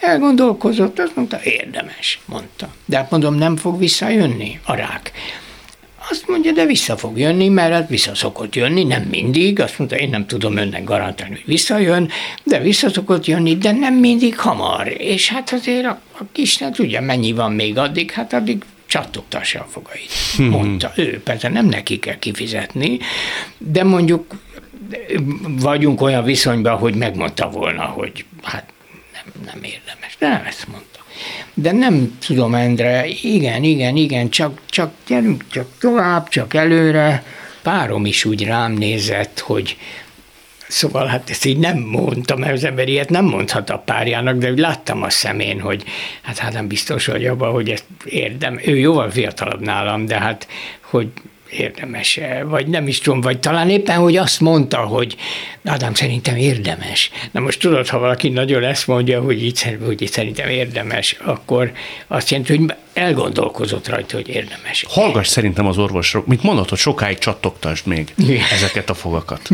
[0.00, 2.74] Elgondolkozott, azt mondta, érdemes, mondta.
[2.84, 5.12] De hát mondom, nem fog visszajönni a rák.
[6.10, 9.60] Azt mondja, de vissza fog jönni, mert hát vissza szokott jönni, nem mindig.
[9.60, 12.10] Azt mondta, én nem tudom önnek garantálni, hogy visszajön,
[12.42, 14.94] de vissza szokott jönni, de nem mindig hamar.
[14.98, 19.66] És hát azért a, a kisnek tudja, mennyi van még addig, hát addig csattogtassa a
[19.70, 20.10] fogait,
[20.50, 21.20] mondta ő.
[21.24, 22.98] Persze nem neki kell kifizetni,
[23.58, 24.34] de mondjuk
[25.42, 28.72] vagyunk olyan viszonyban, hogy megmondta volna, hogy hát
[29.12, 30.16] nem, nem érdemes.
[30.18, 30.97] De nem ezt mondta.
[31.54, 37.24] De nem tudom, Endre, igen, igen, igen, csak, csak gyerünk csak tovább, csak előre.
[37.62, 39.76] Párom is úgy rám nézett, hogy
[40.68, 44.50] Szóval hát ezt így nem mondtam, mert az ember ilyet nem mondhat a párjának, de
[44.50, 45.84] úgy láttam a szemén, hogy
[46.22, 48.60] hát hát nem biztos vagy abban, hogy ezt érdem.
[48.64, 50.48] Ő jóval fiatalabb nálam, de hát
[50.80, 51.08] hogy
[51.50, 55.16] érdemes vagy nem is tudom, vagy talán éppen, hogy azt mondta, hogy
[55.64, 57.10] Ádám szerintem érdemes.
[57.30, 61.72] Na most tudod, ha valaki nagyon ezt mondja, hogy így, hogy így szerintem érdemes, akkor
[62.06, 64.84] azt jelenti, hogy elgondolkozott rajta, hogy érdemes.
[64.88, 68.44] Hallgass szerintem az orvosok, mint mondod, hogy sokáig csattogtasd még Igen.
[68.52, 69.48] ezeket a fogakat.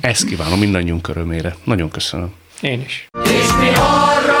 [0.00, 1.56] Ezt kívánom mindannyiunk örömére.
[1.64, 2.32] Nagyon köszönöm.
[2.60, 3.06] Én is.
[3.24, 4.39] És mi arra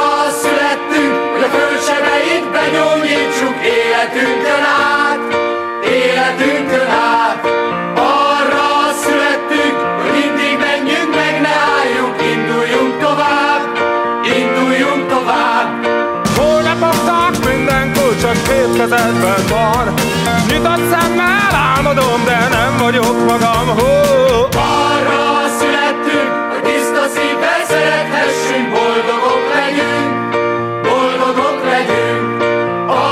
[23.30, 23.66] magam.
[23.78, 23.92] Hó.
[24.86, 25.24] Arra
[25.58, 30.12] születtünk, hogy tiszta szívvel szerethessünk, boldogok legyünk,
[30.88, 32.28] boldogok legyünk.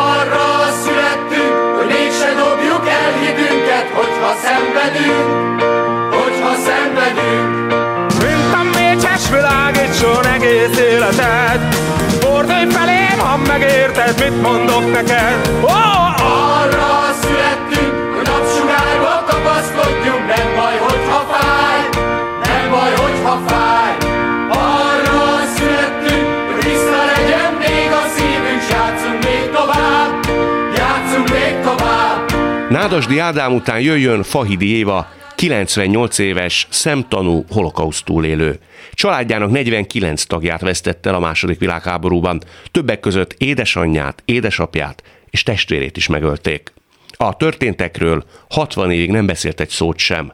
[0.09, 0.48] Arra
[0.83, 5.26] születtünk, hogy mégse dobjuk el hitünket, hogyha szenvedünk,
[6.16, 7.50] hogyha szenvedünk.
[8.26, 11.61] Mint a mécses világ, itt son egész életed.
[12.20, 15.50] Fordulj felém, ha megérted, mit mondok neked.
[15.62, 16.97] Oh, Arra
[32.68, 38.59] Nádasdi Ádám után jöjjön Fahidi Éva, 98 éves, szemtanú, holokauszt túlélő.
[38.92, 46.07] Családjának 49 tagját vesztette el a második világháborúban, többek között édesanyját, édesapját és testvérét is
[46.07, 46.72] megölték.
[47.16, 50.33] A történtekről 60 évig nem beszélt egy szót sem.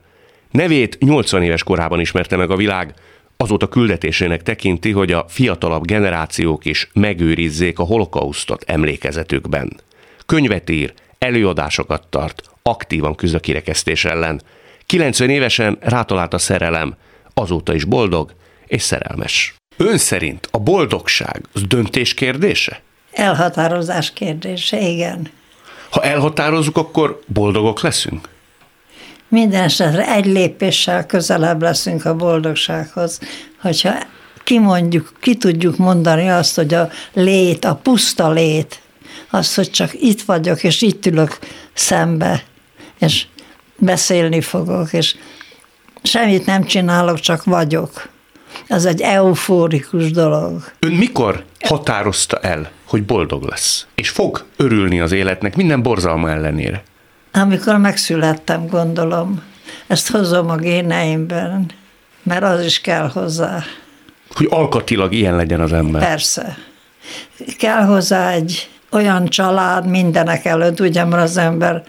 [0.51, 2.95] Nevét 80 éves korában ismerte meg a világ,
[3.37, 9.81] azóta küldetésének tekinti, hogy a fiatalabb generációk is megőrizzék a holokausztot emlékezetükben.
[10.27, 10.93] Könyvet ír,
[11.25, 14.43] előadásokat tart, aktívan küzd a kirekesztés ellen.
[14.87, 16.95] 90 évesen rátalált a szerelem,
[17.35, 18.35] azóta is boldog
[18.67, 19.55] és szerelmes.
[19.77, 22.81] Ön szerint a boldogság az döntés kérdése?
[23.13, 25.31] Elhatározás kérdése, igen.
[25.91, 28.29] Ha elhatározzuk, akkor boldogok leszünk?
[29.29, 33.21] Minden esetre egy lépéssel közelebb leszünk a boldogsághoz,
[33.61, 33.95] hogyha
[34.45, 38.81] kimondjuk, ki tudjuk mondani azt, hogy a lét, a puszta lét,
[39.31, 41.39] az, hogy csak itt vagyok, és itt ülök
[41.73, 42.43] szembe,
[42.99, 43.27] és
[43.77, 45.17] beszélni fogok, és
[46.03, 48.09] semmit nem csinálok, csak vagyok.
[48.69, 50.65] Az egy eufórikus dolog.
[50.79, 53.87] Ön mikor határozta el, hogy boldog lesz?
[53.95, 56.83] És fog örülni az életnek minden borzalma ellenére?
[57.33, 59.43] Amikor megszülettem, gondolom.
[59.87, 61.71] Ezt hozom a géneimben,
[62.23, 63.63] mert az is kell hozzá.
[64.35, 66.03] Hogy alkatilag ilyen legyen az ember.
[66.03, 66.59] Persze.
[67.59, 71.83] Kell hozzá egy olyan család mindenek előtt, ugye, mert az ember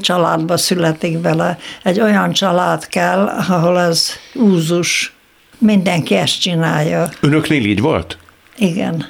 [0.00, 1.58] családba születik bele.
[1.82, 5.14] Egy olyan család kell, ahol ez úzus.
[5.58, 7.08] Mindenki ezt csinálja.
[7.20, 8.18] Önöknél így volt?
[8.56, 9.06] Igen.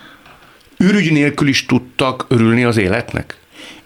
[0.76, 3.39] Ürügy nélkül is tudtak örülni az életnek?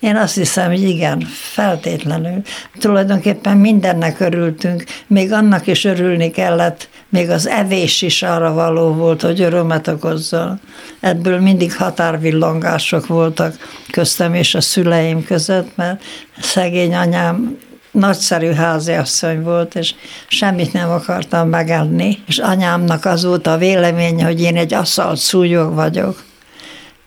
[0.04, 2.42] Én azt hiszem, hogy igen, feltétlenül.
[2.78, 9.22] Tulajdonképpen mindennek örültünk, még annak is örülni kellett, még az evés is arra való volt,
[9.22, 10.60] hogy örömet okozzon.
[11.00, 13.54] Ebből mindig határvillongások voltak
[13.90, 16.02] köztem és a szüleim között, mert
[16.40, 17.58] szegény anyám
[17.90, 19.94] nagyszerű háziasszony volt, és
[20.28, 25.74] semmit nem akartam megenni, és anyámnak az volt a véleménye, hogy én egy asszalt szúnyog
[25.74, 26.24] vagyok,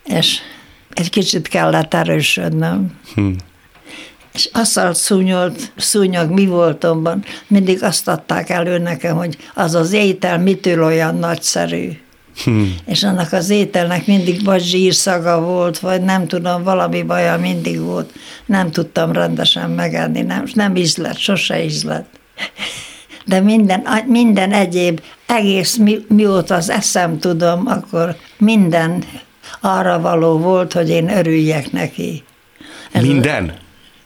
[0.04, 0.38] és
[0.98, 2.98] egy kicsit kellett erősödnöm.
[3.14, 3.36] Hmm.
[4.32, 10.38] És aszalt szúnyolt, szúnyog mi voltomban, mindig azt adták elő nekem, hogy az az étel
[10.38, 11.90] mitől olyan nagyszerű.
[12.44, 12.74] Hmm.
[12.86, 18.12] És annak az ételnek mindig vagy zsírszaga volt, vagy nem tudom, valami baja mindig volt.
[18.46, 22.08] Nem tudtam rendesen megenni, nem, nem ízlett, sose ízlett.
[23.24, 29.04] De minden, minden egyéb, egész mi, mióta az eszem tudom, akkor minden
[29.60, 32.24] arra való volt, hogy én örüljek neki.
[32.92, 33.54] Ez minden?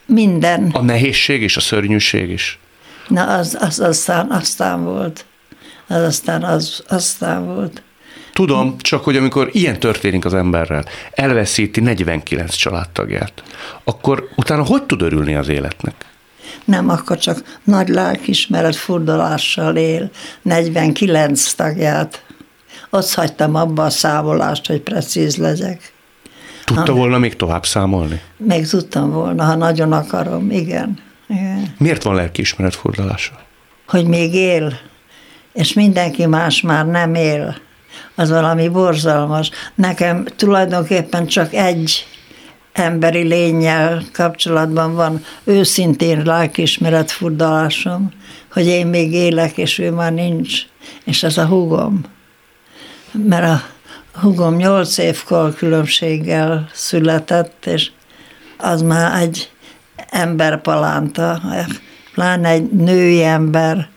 [0.05, 0.69] Minden.
[0.73, 2.59] A nehézség és a szörnyűség is?
[3.07, 5.25] Na, az, az aztán, aztán volt.
[5.87, 7.81] Az aztán, az, aztán volt.
[8.33, 13.43] Tudom, csak hogy amikor ilyen történik az emberrel, elveszíti 49 családtagját,
[13.83, 15.93] akkor utána hogy tud örülni az életnek?
[16.65, 20.09] Nem, akkor csak nagy lelkismeret furdalással él,
[20.41, 22.23] 49 tagját.
[22.93, 25.93] Azt hagytam abba a számolást, hogy precíz legyek.
[26.65, 28.21] Tudta ha, volna még tovább számolni?
[28.37, 30.97] Még tudtam volna, ha nagyon akarom, igen.
[31.27, 31.73] igen.
[31.77, 33.39] Miért van lelkiismeret furdalása?
[33.87, 34.73] Hogy még él,
[35.53, 37.57] és mindenki más már nem él.
[38.15, 39.49] Az valami borzalmas.
[39.75, 42.05] Nekem tulajdonképpen csak egy
[42.73, 48.11] emberi lényel kapcsolatban van őszintén lelkiismeret furdalásom,
[48.51, 50.61] hogy én még élek, és ő már nincs.
[51.03, 52.01] És ez a húgom
[53.13, 53.61] mert a
[54.19, 57.91] hugom nyolc évkor különbséggel született, és
[58.57, 59.51] az már egy
[60.09, 61.41] emberpalánta,
[62.13, 63.87] pláne egy női ember,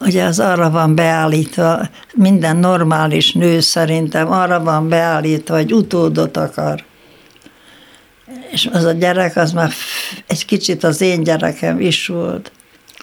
[0.00, 6.84] ugye az arra van beállítva, minden normális nő szerintem arra van beállítva, hogy utódot akar.
[8.50, 9.72] És az a gyerek, az már
[10.26, 12.52] egy kicsit az én gyerekem is volt.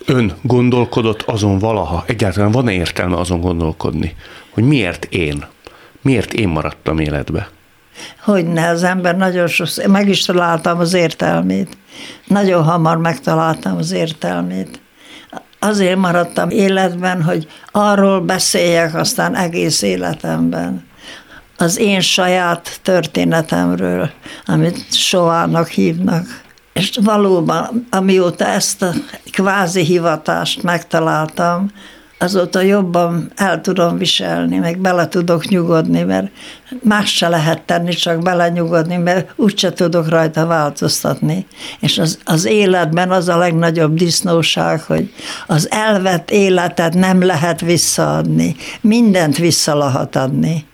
[0.05, 4.15] Ön gondolkodott azon valaha, egyáltalán van-e értelme azon gondolkodni,
[4.49, 5.45] hogy miért én?
[6.01, 7.49] Miért én maradtam életbe?
[8.23, 11.77] Hogyne, az ember nagyon sokszor, meg is találtam az értelmét.
[12.27, 14.79] Nagyon hamar megtaláltam az értelmét.
[15.59, 20.89] Azért maradtam életben, hogy arról beszéljek aztán egész életemben.
[21.57, 24.09] Az én saját történetemről,
[24.45, 26.41] amit soának hívnak.
[26.73, 28.91] És valóban, amióta ezt a
[29.31, 31.71] kvázi hivatást megtaláltam,
[32.21, 36.31] azóta jobban el tudom viselni, meg bele tudok nyugodni, mert
[36.83, 41.45] más se lehet tenni, csak belenyugodni, mert úgyse tudok rajta változtatni.
[41.79, 45.13] És az, az életben az a legnagyobb disznóság, hogy
[45.47, 48.55] az elvett életet nem lehet visszaadni.
[48.81, 50.65] Mindent vissza lehet adni.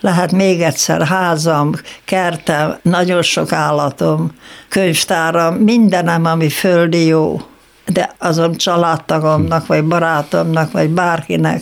[0.00, 1.72] Lehet még egyszer házam,
[2.04, 4.30] kertem, nagyon sok állatom,
[4.68, 7.40] könyvtáram, mindenem, ami földi jó
[7.86, 11.60] de azon családtagomnak, vagy barátomnak, vagy bárkinek,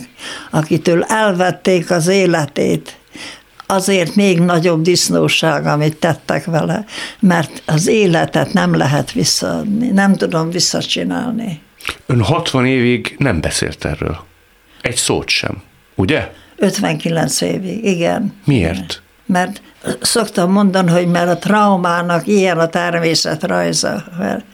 [0.51, 2.97] akitől elvették az életét,
[3.65, 6.85] azért még nagyobb disznóság, amit tettek vele,
[7.19, 11.61] mert az életet nem lehet visszaadni, nem tudom visszacsinálni.
[12.05, 14.17] Ön 60 évig nem beszélt erről.
[14.81, 15.63] Egy szót sem,
[15.95, 16.31] ugye?
[16.57, 18.33] 59 évig, igen.
[18.45, 19.01] Miért?
[19.25, 19.61] Mert
[20.01, 24.03] szoktam mondani, hogy mert a traumának ilyen a természetrajza.
[24.17, 24.45] Mert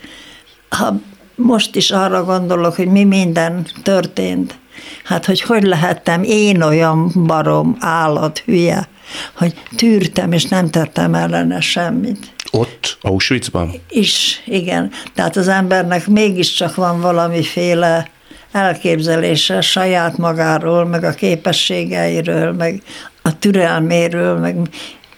[0.70, 1.00] ha
[1.36, 4.60] most is arra gondolok, hogy mi minden történt.
[5.04, 8.88] Hát, hogy hogy lehettem én olyan barom, állat, hülye,
[9.34, 12.34] hogy tűrtem, és nem tettem ellene semmit.
[12.52, 13.72] Ott, Auschwitzban?
[13.90, 14.92] Is, igen.
[15.16, 18.10] Tehát az embernek mégiscsak van valamiféle
[18.52, 22.82] elképzelése saját magáról, meg a képességeiről, meg
[23.22, 24.56] a türelméről, meg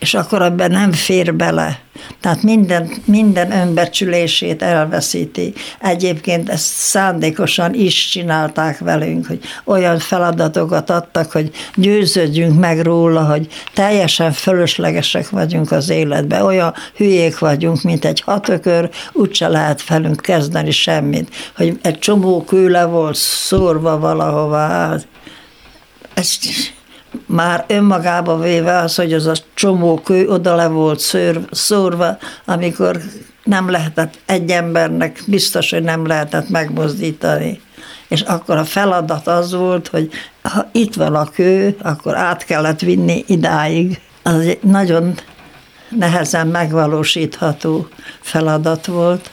[0.03, 1.79] és akkor abban nem fér bele.
[2.21, 5.53] Tehát minden, minden önbecsülését elveszíti.
[5.79, 13.47] Egyébként ezt szándékosan is csinálták velünk, hogy olyan feladatokat adtak, hogy győződjünk meg róla, hogy
[13.73, 20.71] teljesen fölöslegesek vagyunk az életben, olyan hülyék vagyunk, mint egy hatökör, úgyse lehet felünk kezdeni
[20.71, 24.97] semmit, hogy egy csomó kő le volt szórva valahová.
[26.13, 26.37] Ez
[27.25, 32.99] már önmagába véve az, hogy az a csomó kő oda le volt szőr, szórva, amikor
[33.43, 37.61] nem lehetett egy embernek, biztos, hogy nem lehetett megmozdítani.
[38.07, 40.11] És akkor a feladat az volt, hogy
[40.41, 44.01] ha itt van a kő, akkor át kellett vinni idáig.
[44.23, 45.15] Az egy nagyon
[45.89, 47.87] nehezen megvalósítható
[48.21, 49.31] feladat volt,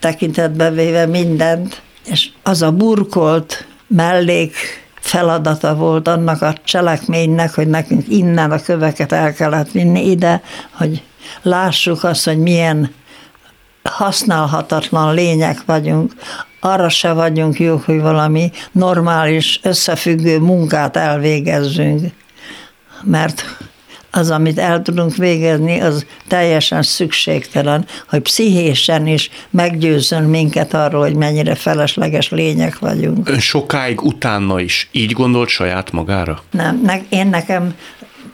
[0.00, 4.54] tekintetbe véve mindent, és az a burkolt mellék
[5.08, 10.42] feladata volt annak a cselekménynek, hogy nekünk innen a köveket el kellett vinni ide,
[10.72, 11.02] hogy
[11.42, 12.94] lássuk azt, hogy milyen
[13.82, 16.12] használhatatlan lények vagyunk,
[16.60, 22.12] arra se vagyunk jók, hogy valami normális, összefüggő munkát elvégezzünk,
[23.02, 23.44] mert
[24.10, 31.16] az, amit el tudunk végezni, az teljesen szükségtelen, hogy pszichésen is meggyőzzön minket arról, hogy
[31.16, 33.28] mennyire felesleges lények vagyunk.
[33.28, 36.42] Ön sokáig utána is így gondolt saját magára?
[36.50, 37.74] Nem, ne, én nekem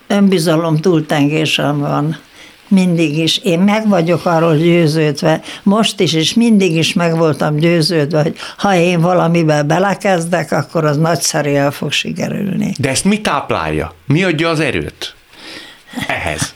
[0.06, 2.16] önbizalom túltengésem van
[2.68, 3.38] mindig is.
[3.38, 8.74] Én meg vagyok arról győződve, most is, és mindig is meg voltam győződve, hogy ha
[8.74, 12.72] én valamivel belekezdek, akkor az nagyszerű el fog sikerülni.
[12.78, 13.94] De ezt mi táplálja?
[14.06, 15.14] Mi adja az erőt?
[16.06, 16.54] Ehhez?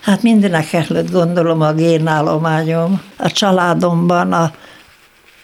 [0.00, 3.02] Hát mindenek előtt gondolom a génállományom.
[3.16, 4.52] A családomban, a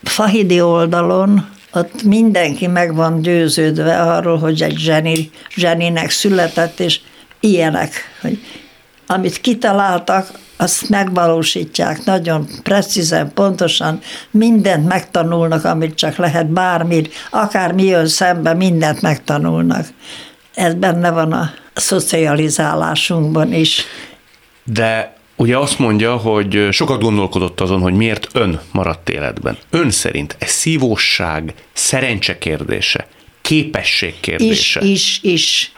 [0.03, 7.01] fahidi oldalon, ott mindenki meg van győződve arról, hogy egy zseni, zseninek született, és
[7.41, 8.39] ilyenek, hogy
[9.07, 17.85] amit kitaláltak, azt megvalósítják nagyon precízen, pontosan, mindent megtanulnak, amit csak lehet, bármit, akár mi
[17.85, 19.87] jön szembe, mindent megtanulnak.
[20.55, 23.85] Ez benne van a szocializálásunkban is.
[24.65, 29.57] De ugye azt mondja, hogy sokat gondolkodott azon, hogy miért ön maradt életben.
[29.71, 33.07] Ön szerint ez szívóság, szerencse kérdése,
[33.41, 34.81] képesség kérdése?
[34.81, 35.71] Is, is, is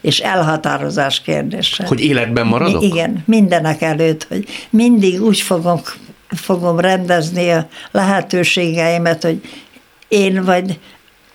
[0.00, 1.84] és elhatározás kérdése.
[1.86, 2.82] Hogy életben maradok?
[2.82, 5.80] Igen, mindenek előtt, hogy mindig úgy fogom,
[6.28, 9.40] fogom rendezni a lehetőségeimet, hogy
[10.08, 10.78] én vagy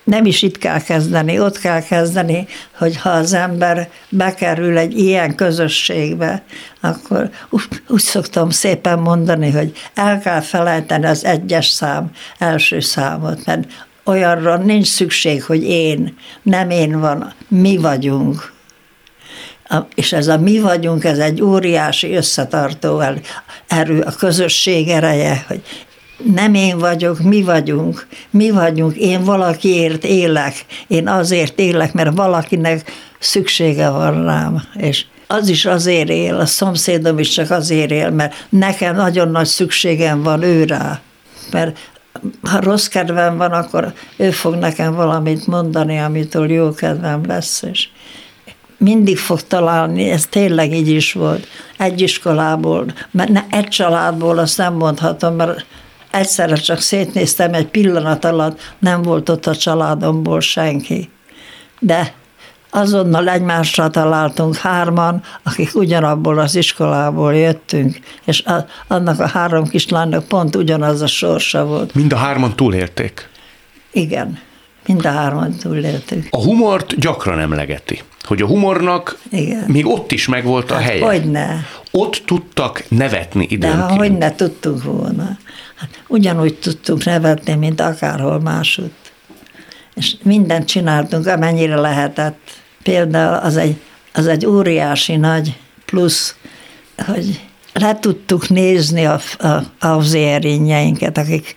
[0.04, 2.46] nem is itt kell kezdeni, ott kell kezdeni,
[2.78, 6.42] hogy ha az ember bekerül egy ilyen közösségbe,
[6.80, 7.30] akkor
[7.88, 13.66] úgy, szoktam szépen mondani, hogy el kell felejteni az egyes szám első számot, mert
[14.04, 18.52] olyanra nincs szükség, hogy én, nem én van, mi vagyunk.
[19.94, 23.02] És ez a mi vagyunk, ez egy óriási összetartó
[23.66, 25.62] erő, a közösség ereje, hogy
[26.34, 32.92] nem én vagyok, mi vagyunk, mi vagyunk, én valakiért élek, én azért élek, mert valakinek
[33.18, 38.46] szüksége van rám, és az is azért él, a szomszédom is csak azért él, mert
[38.48, 41.00] nekem nagyon nagy szükségem van ő rá,
[41.52, 41.78] mert
[42.42, 47.88] ha rossz kedvem van, akkor ő fog nekem valamit mondani, amitől jó kedvem lesz, és
[48.76, 51.46] mindig fog találni, ez tényleg így is volt,
[51.78, 55.64] egy iskolából, mert ne, egy családból azt nem mondhatom, mert
[56.12, 61.10] egyszerre csak szétnéztem egy pillanat alatt, nem volt ott a családomból senki.
[61.78, 62.14] De
[62.70, 70.24] azonnal egymásra találtunk hárman, akik ugyanabból az iskolából jöttünk, és a, annak a három kislánynak
[70.24, 71.94] pont ugyanaz a sorsa volt.
[71.94, 73.28] Mind a hárman túlélték?
[73.90, 74.38] Igen,
[74.86, 76.26] mind a hárman túléltük.
[76.30, 79.64] A humort gyakran emlegeti, hogy a humornak Igen.
[79.66, 81.04] még ott is megvolt a hát helye.
[81.04, 81.66] Hogyne.
[81.90, 83.88] Ott tudtak nevetni időnként.
[83.88, 85.38] De hogy ne tudtunk volna.
[86.08, 89.12] Ugyanúgy tudtunk nevetni, mint akárhol másutt.
[89.94, 92.38] És mindent csináltunk, amennyire lehetett.
[92.82, 93.76] Például az egy,
[94.12, 96.36] az egy óriási nagy plusz,
[97.06, 97.40] hogy
[97.72, 101.56] le tudtuk nézni a, a, az érényeinket, akik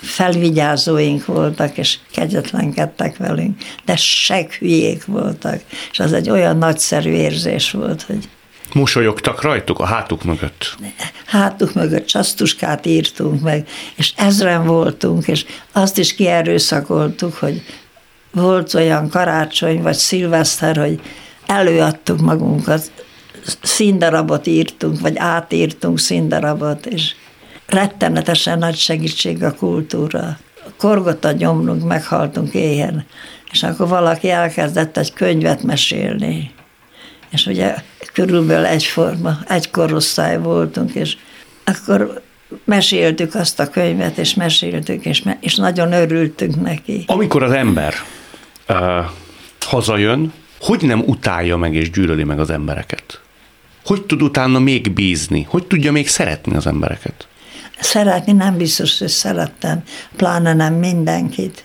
[0.00, 7.70] felvigyázóink voltak, és kegyetlenkedtek velünk, de seg hülyék voltak, és az egy olyan nagyszerű érzés
[7.70, 8.28] volt, hogy
[8.74, 10.76] Mosolyogtak rajtuk a hátuk mögött?
[11.26, 17.62] Hátuk mögött csasztuskát írtunk meg, és ezren voltunk, és azt is kierőszakoltuk, hogy
[18.32, 21.00] volt olyan karácsony vagy szilveszter, hogy
[21.46, 23.04] előadtuk magunkat,
[23.62, 27.14] színdarabot írtunk, vagy átírtunk színdarabot, és
[27.66, 30.38] rettenetesen nagy segítség a kultúra.
[30.78, 33.06] Korgott a gyomrunk, meghaltunk éhen,
[33.52, 36.50] és akkor valaki elkezdett egy könyvet mesélni
[37.30, 37.74] és ugye
[38.12, 41.16] körülbelül egyforma, egy korosztály voltunk, és
[41.64, 42.22] akkor
[42.64, 47.04] meséltük azt a könyvet, és meséltük, és, me- és nagyon örültünk neki.
[47.06, 47.94] Amikor az ember
[48.68, 48.76] uh,
[49.60, 53.20] hazajön, hogy nem utálja meg és gyűlöli meg az embereket?
[53.84, 55.46] Hogy tud utána még bízni?
[55.48, 57.28] Hogy tudja még szeretni az embereket?
[57.80, 59.82] Szeretni nem biztos, hogy szerettem,
[60.16, 61.64] pláne nem mindenkit.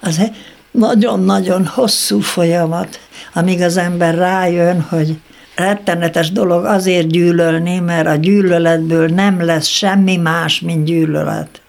[0.00, 0.36] Az egy
[0.70, 3.00] nagyon-nagyon hosszú folyamat,
[3.32, 5.16] amíg az ember rájön, hogy
[5.56, 11.60] rettenetes dolog azért gyűlölni, mert a gyűlöletből nem lesz semmi más, mint gyűlölet.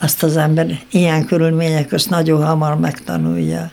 [0.00, 3.70] Azt az ember ilyen körülmények közt nagyon hamar megtanulja.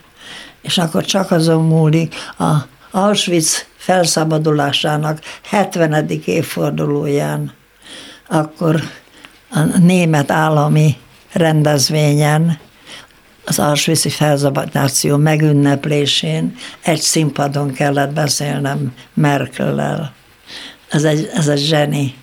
[0.62, 2.52] És akkor csak azon múlik a
[2.90, 6.08] Auschwitz felszabadulásának 70.
[6.24, 7.52] évfordulóján,
[8.28, 8.80] akkor
[9.50, 10.96] a német állami
[11.32, 12.58] rendezvényen,
[13.46, 20.14] az Auschwitz-i felszabadítáció megünneplésén egy színpadon kellett beszélnem Merkel-lel.
[20.88, 22.14] Ez egy, ez egy zseni.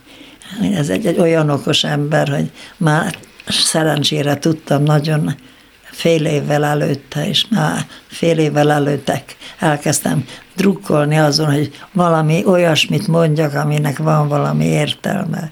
[0.74, 3.18] Ez egy, egy olyan okos ember, hogy már
[3.48, 5.36] szerencsére tudtam nagyon
[5.84, 13.54] fél évvel előtte, és már fél évvel előttek elkezdtem drukkolni azon, hogy valami olyasmit mondjak,
[13.54, 15.52] aminek van valami értelme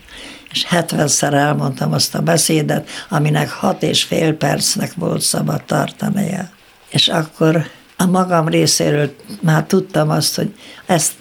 [0.51, 6.49] és 70-szer elmondtam azt a beszédet, aminek hat és fél percnek volt szabad tartania.
[6.89, 7.65] És akkor
[7.97, 11.13] a magam részéről már tudtam azt, hogy ezt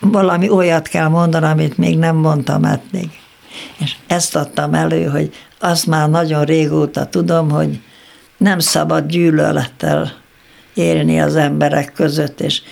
[0.00, 3.10] valami olyat kell mondani, amit még nem mondtam eddig.
[3.78, 7.80] És ezt adtam elő, hogy azt már nagyon régóta tudom, hogy
[8.36, 10.12] nem szabad gyűlölettel
[10.74, 12.62] élni az emberek között, és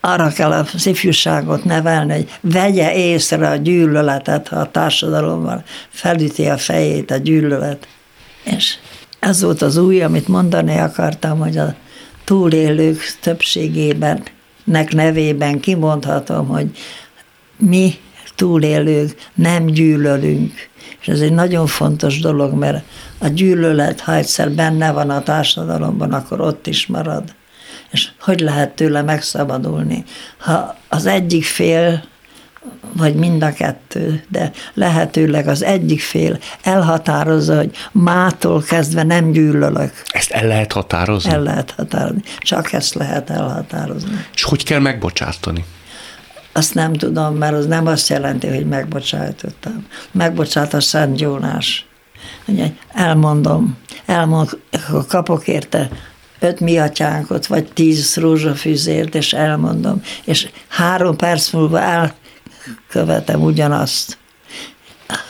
[0.00, 6.58] arra kell az ifjúságot nevelni, hogy vegye észre a gyűlöletet, ha a társadalomban felüti a
[6.58, 7.88] fejét a gyűlölet.
[8.44, 8.74] És
[9.18, 11.74] ez volt az új, amit mondani akartam, hogy a
[12.24, 14.22] túlélők többségében,
[14.64, 16.70] nek nevében kimondhatom, hogy
[17.56, 17.94] mi
[18.36, 20.52] túlélők nem gyűlölünk.
[21.00, 22.84] És ez egy nagyon fontos dolog, mert
[23.18, 27.34] a gyűlölet, ha egyszer benne van a társadalomban, akkor ott is marad
[27.90, 30.04] és hogy lehet tőle megszabadulni.
[30.38, 32.02] Ha az egyik fél,
[32.92, 39.92] vagy mind a kettő, de lehetőleg az egyik fél elhatározza, hogy mától kezdve nem gyűlölök.
[40.06, 41.30] Ezt el lehet határozni?
[41.30, 42.22] El lehet határozni.
[42.38, 44.26] Csak ezt lehet elhatározni.
[44.34, 45.64] És hogy kell megbocsátani?
[46.52, 49.86] Azt nem tudom, mert az nem azt jelenti, hogy megbocsájtottam.
[50.12, 51.86] Megbocsát a Szent Jónás.
[52.92, 53.76] Elmondom,
[54.06, 54.58] elmond,
[55.08, 55.88] kapok érte
[56.40, 64.18] öt miatyánkot, vagy tíz rózsafűzért, és elmondom, és három perc múlva elkövetem ugyanazt.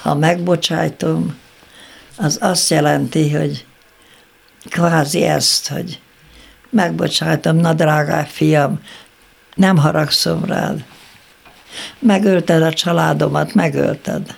[0.02, 1.36] Ha megbocsájtom,
[2.16, 3.64] az azt jelenti, hogy
[4.68, 6.00] kvázi ezt, hogy
[6.70, 8.80] megbocsájtom, na drágá fiam,
[9.54, 10.84] nem haragszom rád.
[11.98, 14.34] Megölted a családomat, megölted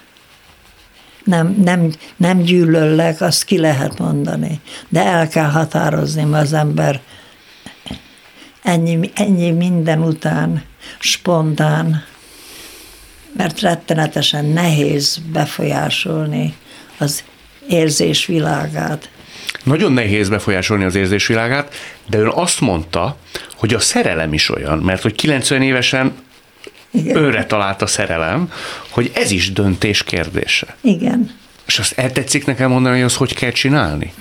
[1.24, 4.60] nem, nem, nem gyűlöllek, azt ki lehet mondani.
[4.88, 7.00] De el kell határozni, az ember
[8.62, 10.62] ennyi, ennyi minden után
[10.98, 12.04] spontán,
[13.36, 16.54] mert rettenetesen nehéz befolyásolni
[16.98, 17.24] az
[17.68, 19.10] érzésvilágát.
[19.64, 21.74] Nagyon nehéz befolyásolni az érzésvilágát,
[22.06, 23.16] de ön azt mondta,
[23.56, 26.12] hogy a szerelem is olyan, mert hogy 90 évesen
[26.92, 27.16] igen.
[27.16, 28.52] őre talált a szerelem,
[28.90, 30.76] hogy ez is döntés kérdése.
[30.80, 31.30] Igen.
[31.66, 34.12] És azt eltetszik nekem mondani, hogy azt hogy kell csinálni?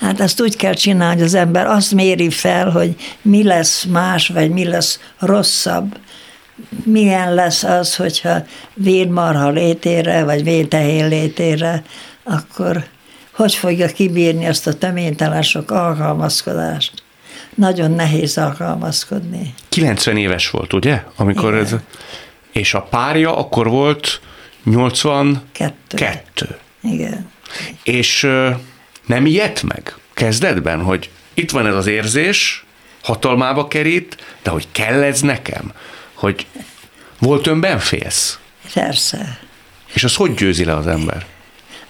[0.00, 4.28] Hát azt úgy kell csinálni, hogy az ember azt méri fel, hogy mi lesz más,
[4.28, 5.98] vagy mi lesz rosszabb.
[6.84, 11.82] Milyen lesz az, hogyha védmarha létére, vagy védtehén létére,
[12.24, 12.84] akkor
[13.32, 16.92] hogy fogja kibírni azt a töménytelen sok alkalmazkodást.
[17.56, 19.54] Nagyon nehéz alkalmazkodni.
[19.68, 21.02] 90 éves volt, ugye?
[21.16, 21.64] Amikor Igen.
[21.64, 21.74] ez...
[22.52, 24.20] És a párja akkor volt
[24.64, 25.74] 82.
[25.96, 26.58] Kettő.
[26.82, 27.30] Igen.
[27.82, 28.28] És
[29.06, 32.64] nem ijedt meg kezdetben, hogy itt van ez az érzés,
[33.02, 35.72] hatalmába kerít, de hogy kell ez nekem?
[36.14, 36.46] Hogy
[37.18, 38.38] volt önben félsz?
[38.72, 39.38] Persze.
[39.92, 41.26] És az hogy győzi le az ember?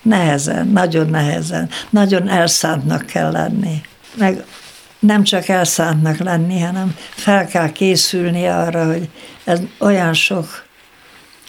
[0.03, 1.71] Nehezen, nagyon nehezen.
[1.91, 3.81] Nagyon elszántnak kell lenni.
[4.15, 4.45] Meg
[4.99, 9.09] nem csak elszántnak lenni, hanem fel kell készülni arra, hogy
[9.45, 10.65] ez olyan sok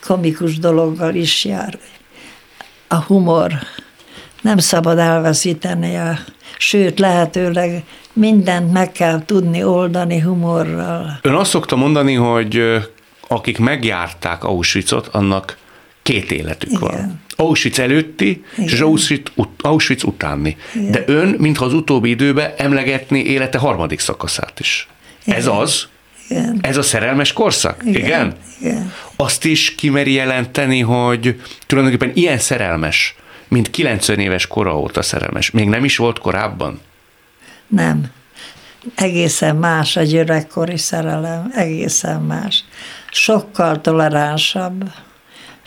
[0.01, 1.77] komikus dologgal is jár.
[2.87, 3.53] A humor
[4.41, 6.17] nem szabad elveszíteni, a,
[6.57, 7.83] sőt, lehetőleg
[8.13, 11.19] mindent meg kell tudni oldani humorral.
[11.21, 12.61] Ön azt szokta mondani, hogy
[13.27, 15.57] akik megjárták Auschwitzot, annak
[16.07, 16.81] két életük Igen.
[16.81, 17.21] van.
[17.35, 18.69] Auschwitz előtti, Igen.
[18.73, 20.57] és Auschwitz, ut- Auschwitz utáni.
[20.75, 20.91] Igen.
[20.91, 24.87] De ön, mintha az utóbbi időben emlegetni élete harmadik szakaszát is.
[25.25, 25.39] Igen.
[25.39, 25.87] Ez az?
[26.29, 26.59] Igen.
[26.61, 27.81] Ez a szerelmes korszak?
[27.85, 28.35] Igen, Igen?
[28.61, 28.93] igen.
[29.15, 33.15] Azt is kimeri jelenteni, hogy tulajdonképpen ilyen szerelmes,
[33.47, 35.51] mint 90 éves kora óta szerelmes.
[35.51, 36.79] Még nem is volt korábban?
[37.67, 38.05] Nem.
[38.95, 42.63] Egészen más a gyerekkori szerelem, egészen más.
[43.11, 44.83] Sokkal toleránsabb,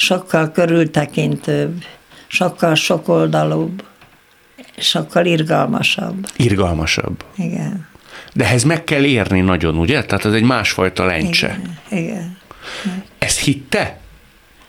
[0.01, 1.85] sokkal körültekintőbb,
[2.27, 3.85] sokkal sokoldalúbb,
[4.77, 6.29] sokkal irgalmasabb.
[6.37, 7.25] Irgalmasabb.
[7.37, 7.89] Igen.
[8.33, 10.05] De ehhez meg kell érni nagyon, ugye?
[10.05, 11.61] Tehát ez egy másfajta lencse.
[11.91, 12.05] Igen.
[12.05, 12.37] Igen.
[13.19, 13.99] Ezt hitte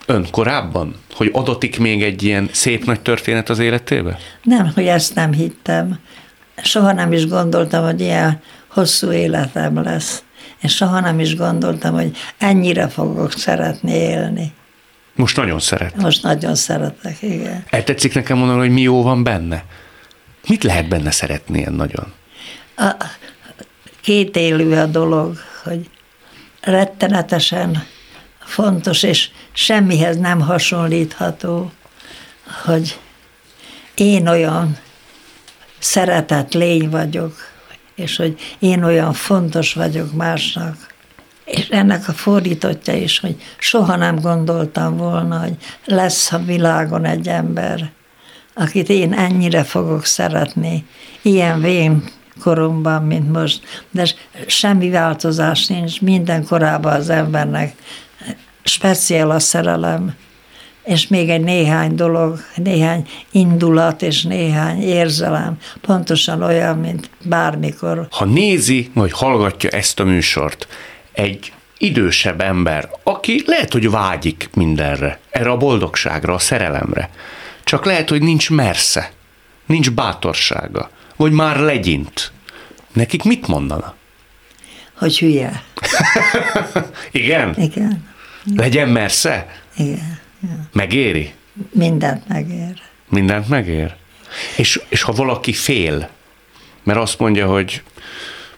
[0.06, 4.18] ön korábban, hogy adatik még egy ilyen szép nagy történet az életébe?
[4.42, 5.98] Nem, hogy ezt nem hittem.
[6.62, 10.22] Soha nem is gondoltam, hogy ilyen hosszú életem lesz.
[10.60, 14.52] És soha nem is gondoltam, hogy ennyire fogok szeretni élni.
[15.14, 15.96] Most nagyon szeret.
[15.96, 17.64] Most nagyon szeretek, igen.
[17.70, 19.64] El tetszik nekem mondani, hogy mi jó van benne?
[20.46, 22.12] Mit lehet benne szeretni ilyen nagyon?
[22.76, 22.94] A,
[24.00, 25.90] két élő a dolog, hogy
[26.60, 27.86] rettenetesen
[28.38, 31.72] fontos, és semmihez nem hasonlítható,
[32.64, 32.98] hogy
[33.94, 34.78] én olyan
[35.78, 37.34] szeretett lény vagyok,
[37.94, 40.91] és hogy én olyan fontos vagyok másnak.
[41.44, 47.28] És ennek a fordítottja is, hogy soha nem gondoltam volna, hogy lesz a világon egy
[47.28, 47.90] ember,
[48.54, 50.86] akit én ennyire fogok szeretni,
[51.22, 52.04] ilyen vén
[52.40, 53.84] koromban, mint most.
[53.90, 54.06] De
[54.46, 57.74] semmi változás nincs, minden korában az embernek
[58.62, 60.14] speciál a szerelem,
[60.84, 68.06] és még egy néhány dolog, néhány indulat és néhány érzelem, pontosan olyan, mint bármikor.
[68.10, 70.66] Ha nézi, vagy hallgatja ezt a műsort,
[71.12, 77.10] egy idősebb ember, aki lehet, hogy vágyik mindenre, erre a boldogságra, a szerelemre,
[77.64, 79.12] csak lehet, hogy nincs mersze,
[79.66, 82.32] nincs bátorsága, vagy már legyint.
[82.92, 83.94] Nekik mit mondana?
[84.98, 85.62] Hogy hülye.
[87.10, 87.54] Igen?
[87.58, 88.10] Igen,
[88.56, 89.60] Legyen mersze?
[89.76, 90.20] igen.
[90.72, 91.32] Megéri?
[91.70, 92.80] Mindent megér.
[93.08, 93.94] Mindent megér?
[94.56, 96.08] És, és ha valaki fél,
[96.82, 97.82] mert azt mondja, hogy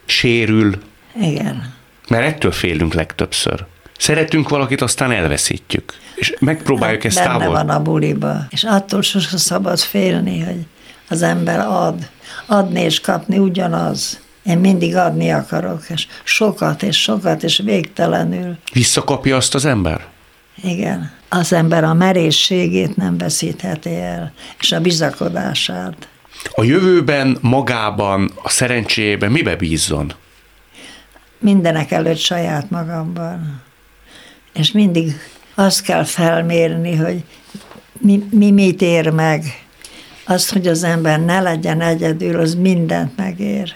[0.04, 0.82] sérül,
[1.20, 1.73] Igen.
[2.08, 3.64] Mert ettől félünk legtöbbször.
[3.98, 5.92] Szeretünk valakit, aztán elveszítjük.
[6.14, 7.52] És megpróbáljuk ezt Benne távol.
[7.54, 8.46] van a buliba.
[8.50, 10.66] És attól sosem szabad félni, hogy
[11.08, 12.08] az ember ad.
[12.46, 14.20] Adni és kapni ugyanaz.
[14.42, 18.56] Én mindig adni akarok, és sokat, és sokat, és végtelenül.
[18.72, 20.06] Visszakapja azt az ember?
[20.62, 21.12] Igen.
[21.28, 26.08] Az ember a merészségét nem veszítheti el, és a bizakodását.
[26.54, 30.12] A jövőben, magában, a szerencséjében mibe bízzon?
[31.38, 33.62] Mindenek előtt saját magamban.
[34.52, 35.12] És mindig
[35.54, 37.24] azt kell felmérni, hogy
[38.00, 39.44] mi, mi mit ér meg.
[40.24, 43.74] Azt, hogy az ember ne legyen egyedül, az mindent megér.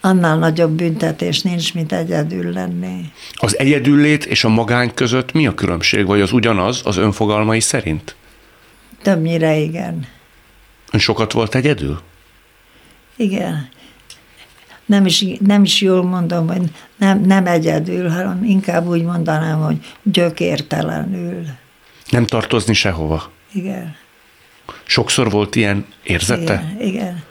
[0.00, 3.12] Annál nagyobb büntetés nincs, mint egyedül lenni.
[3.34, 8.14] Az egyedüllét és a magány között mi a különbség, vagy az ugyanaz az önfogalmai szerint?
[9.02, 10.06] Többnyire igen.
[10.92, 12.00] Ön sokat volt egyedül?
[13.16, 13.68] Igen.
[14.86, 16.62] Nem is, nem is jól mondom, hogy
[16.96, 21.44] nem, nem egyedül, hanem inkább úgy mondanám, hogy gyökértelenül.
[22.10, 23.30] Nem tartozni sehova?
[23.52, 23.96] Igen.
[24.84, 26.74] Sokszor volt ilyen érzete?
[26.78, 27.22] Igen, igen.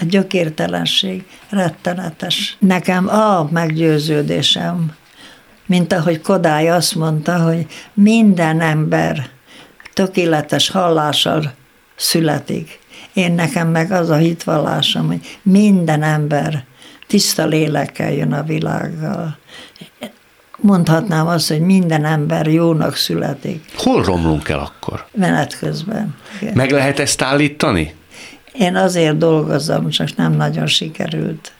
[0.00, 2.56] A gyökértelenség rettenetes.
[2.58, 4.94] Nekem a meggyőződésem,
[5.66, 9.28] mint ahogy Kodály azt mondta, hogy minden ember
[9.92, 11.52] tökéletes hallással
[11.96, 12.78] születik.
[13.12, 16.64] Én nekem meg az a hitvallásom, hogy minden ember
[17.10, 19.38] tiszta lélekkel jön a világgal.
[20.56, 25.06] Mondhatnám azt, hogy minden ember jónak születik Hol romlunk el akkor?
[25.12, 26.14] menet közben.
[26.40, 26.54] Igen.
[26.54, 27.94] Meg lehet ezt állítani?
[28.52, 31.52] Én azért dolgozom, csak nem nagyon sikerült.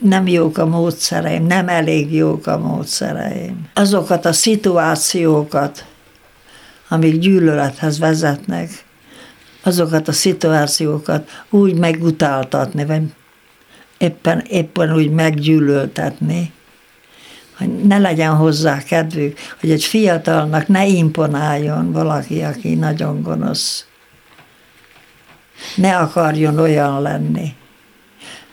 [0.00, 3.68] Nem jók a módszereim, nem elég jók a módszereim.
[3.74, 5.84] Azokat a szituációkat,
[6.88, 8.70] amik gyűlölethez vezetnek,
[9.62, 13.02] azokat a szituációkat úgy megutáltatni, vagy
[13.98, 16.52] éppen, éppen úgy meggyűlöltetni,
[17.56, 23.88] hogy ne legyen hozzá kedvük, hogy egy fiatalnak ne imponáljon valaki, aki nagyon gonosz
[25.74, 27.54] ne akarjon olyan lenni.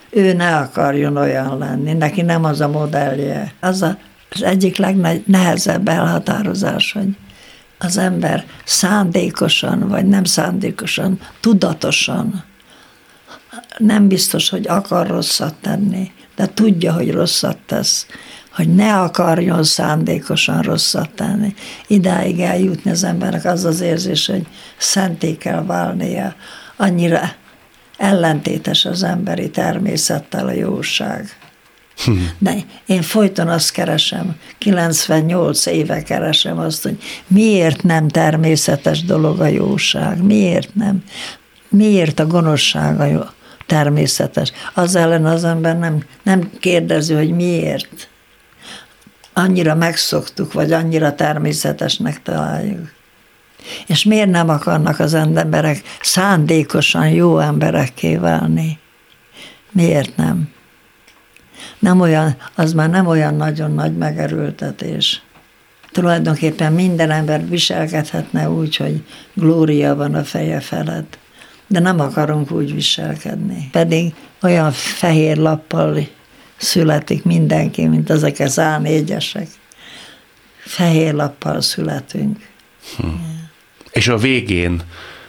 [0.10, 3.54] Ő ne akarjon olyan lenni, neki nem az a modellje.
[3.60, 3.98] Az a,
[4.30, 7.18] az egyik legnehezebb elhatározás, hogy
[7.78, 12.44] az ember szándékosan, vagy nem szándékosan, tudatosan,
[13.78, 18.06] nem biztos, hogy akar rosszat tenni, de tudja, hogy rosszat tesz,
[18.56, 21.54] hogy ne akarjon szándékosan rosszat tenni.
[21.88, 24.46] Idáig eljutni az embernek az az érzés, hogy
[24.78, 26.36] szenté kell válnia,
[26.76, 27.32] annyira
[27.98, 31.38] ellentétes az emberi természettel a jóság.
[32.38, 36.98] De én folyton azt keresem, 98 éve keresem azt, hogy
[37.28, 41.04] miért nem természetes dolog a jóság, miért nem,
[41.70, 43.34] miért a gonoszság a
[43.66, 44.52] természetes.
[44.74, 48.10] Az ellen az ember nem, nem kérdezi, hogy miért.
[49.34, 52.94] Annyira megszoktuk, vagy annyira természetesnek találjuk.
[53.88, 58.80] És miért nem akarnak az emberek szándékosan jó emberekké válni?
[59.72, 60.54] Miért nem?
[61.80, 65.22] Nem olyan, az már nem olyan nagyon nagy megerőltetés.
[65.92, 69.04] Tulajdonképpen minden ember viselkedhetne úgy, hogy
[69.34, 71.18] glória van a feje felett.
[71.68, 73.70] De nem akarunk úgy viselkedni.
[73.72, 76.08] Pedig olyan fehér lappal
[76.58, 79.48] születik mindenki, mint ezek az A4-esek.
[80.58, 82.48] Fehér lappal születünk.
[82.98, 83.08] Hm.
[83.92, 84.82] És a végén,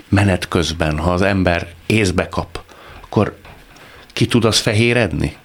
[0.08, 2.62] menet közben, ha az ember észbe kap,
[3.02, 3.38] akkor
[4.12, 5.36] ki tud az fehéredni?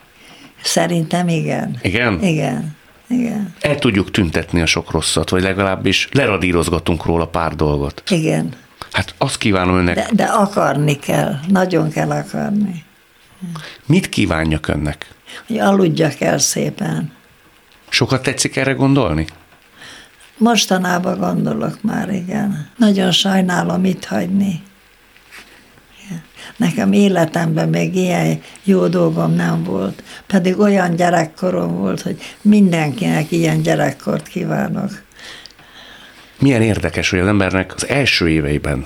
[0.62, 1.78] Szerintem igen.
[1.82, 2.24] Igen?
[2.24, 2.76] Igen.
[3.08, 3.54] Igen.
[3.60, 8.04] El tudjuk tüntetni a sok rosszat, vagy legalábbis leradírozgatunk róla pár dolgot.
[8.10, 8.54] Igen.
[8.92, 9.96] Hát azt kívánom önnek.
[9.96, 12.84] De, de akarni kell, nagyon kell akarni.
[13.86, 15.08] Mit kívánjak önnek?
[15.48, 17.12] Hogy aludjak el szépen.
[17.90, 19.26] Sokat tetszik erre gondolni?
[20.38, 22.70] Mostanában gondolok már, igen.
[22.78, 24.62] Nagyon sajnálom itt hagyni.
[26.56, 30.04] Nekem életemben még ilyen jó dolgom nem volt.
[30.28, 35.02] Pedig olyan gyerekkorom volt, hogy mindenkinek ilyen gyerekkort kívánok.
[36.42, 38.86] Milyen érdekes, hogy az embernek az első éveiben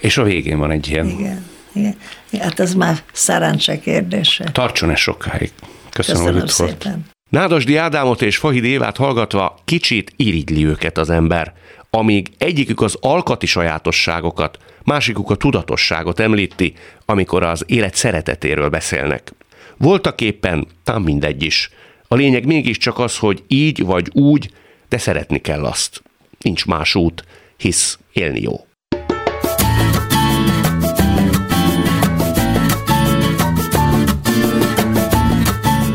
[0.00, 1.06] és a végén van egy ilyen.
[1.08, 1.46] Igen.
[1.72, 1.96] igen.
[2.40, 4.44] Hát ez már szerencse kérdése.
[4.44, 5.52] Tartson ez sokáig.
[5.90, 6.92] Köszönöm, Köszönöm hogy szépen.
[6.92, 6.96] volt.
[7.30, 11.52] Nádasdi Ádámot és Fahid Évát hallgatva kicsit irigyli őket az ember,
[11.90, 16.74] amíg egyikük az alkati sajátosságokat, másikuk a tudatosságot említi,
[17.04, 19.32] amikor az élet szeretetéről beszélnek.
[19.76, 21.70] Voltak éppen, tám mindegy is.
[22.08, 24.50] A lényeg mégiscsak az, hogy így vagy úgy,
[24.88, 26.02] de szeretni kell azt.
[26.44, 27.24] Nincs más út,
[27.56, 28.64] hisz élni jó.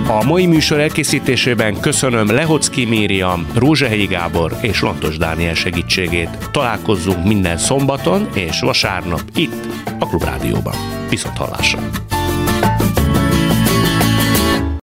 [0.08, 6.50] A mai műsor elkészítésében köszönöm Lehocki Mériam, Rózsehegyi Gábor és Lantos Dániel segítségét.
[6.52, 9.68] Találkozzunk minden szombaton és vasárnap itt,
[10.00, 10.76] a Klubrádióban.
[11.10, 11.80] Viszont hallásra!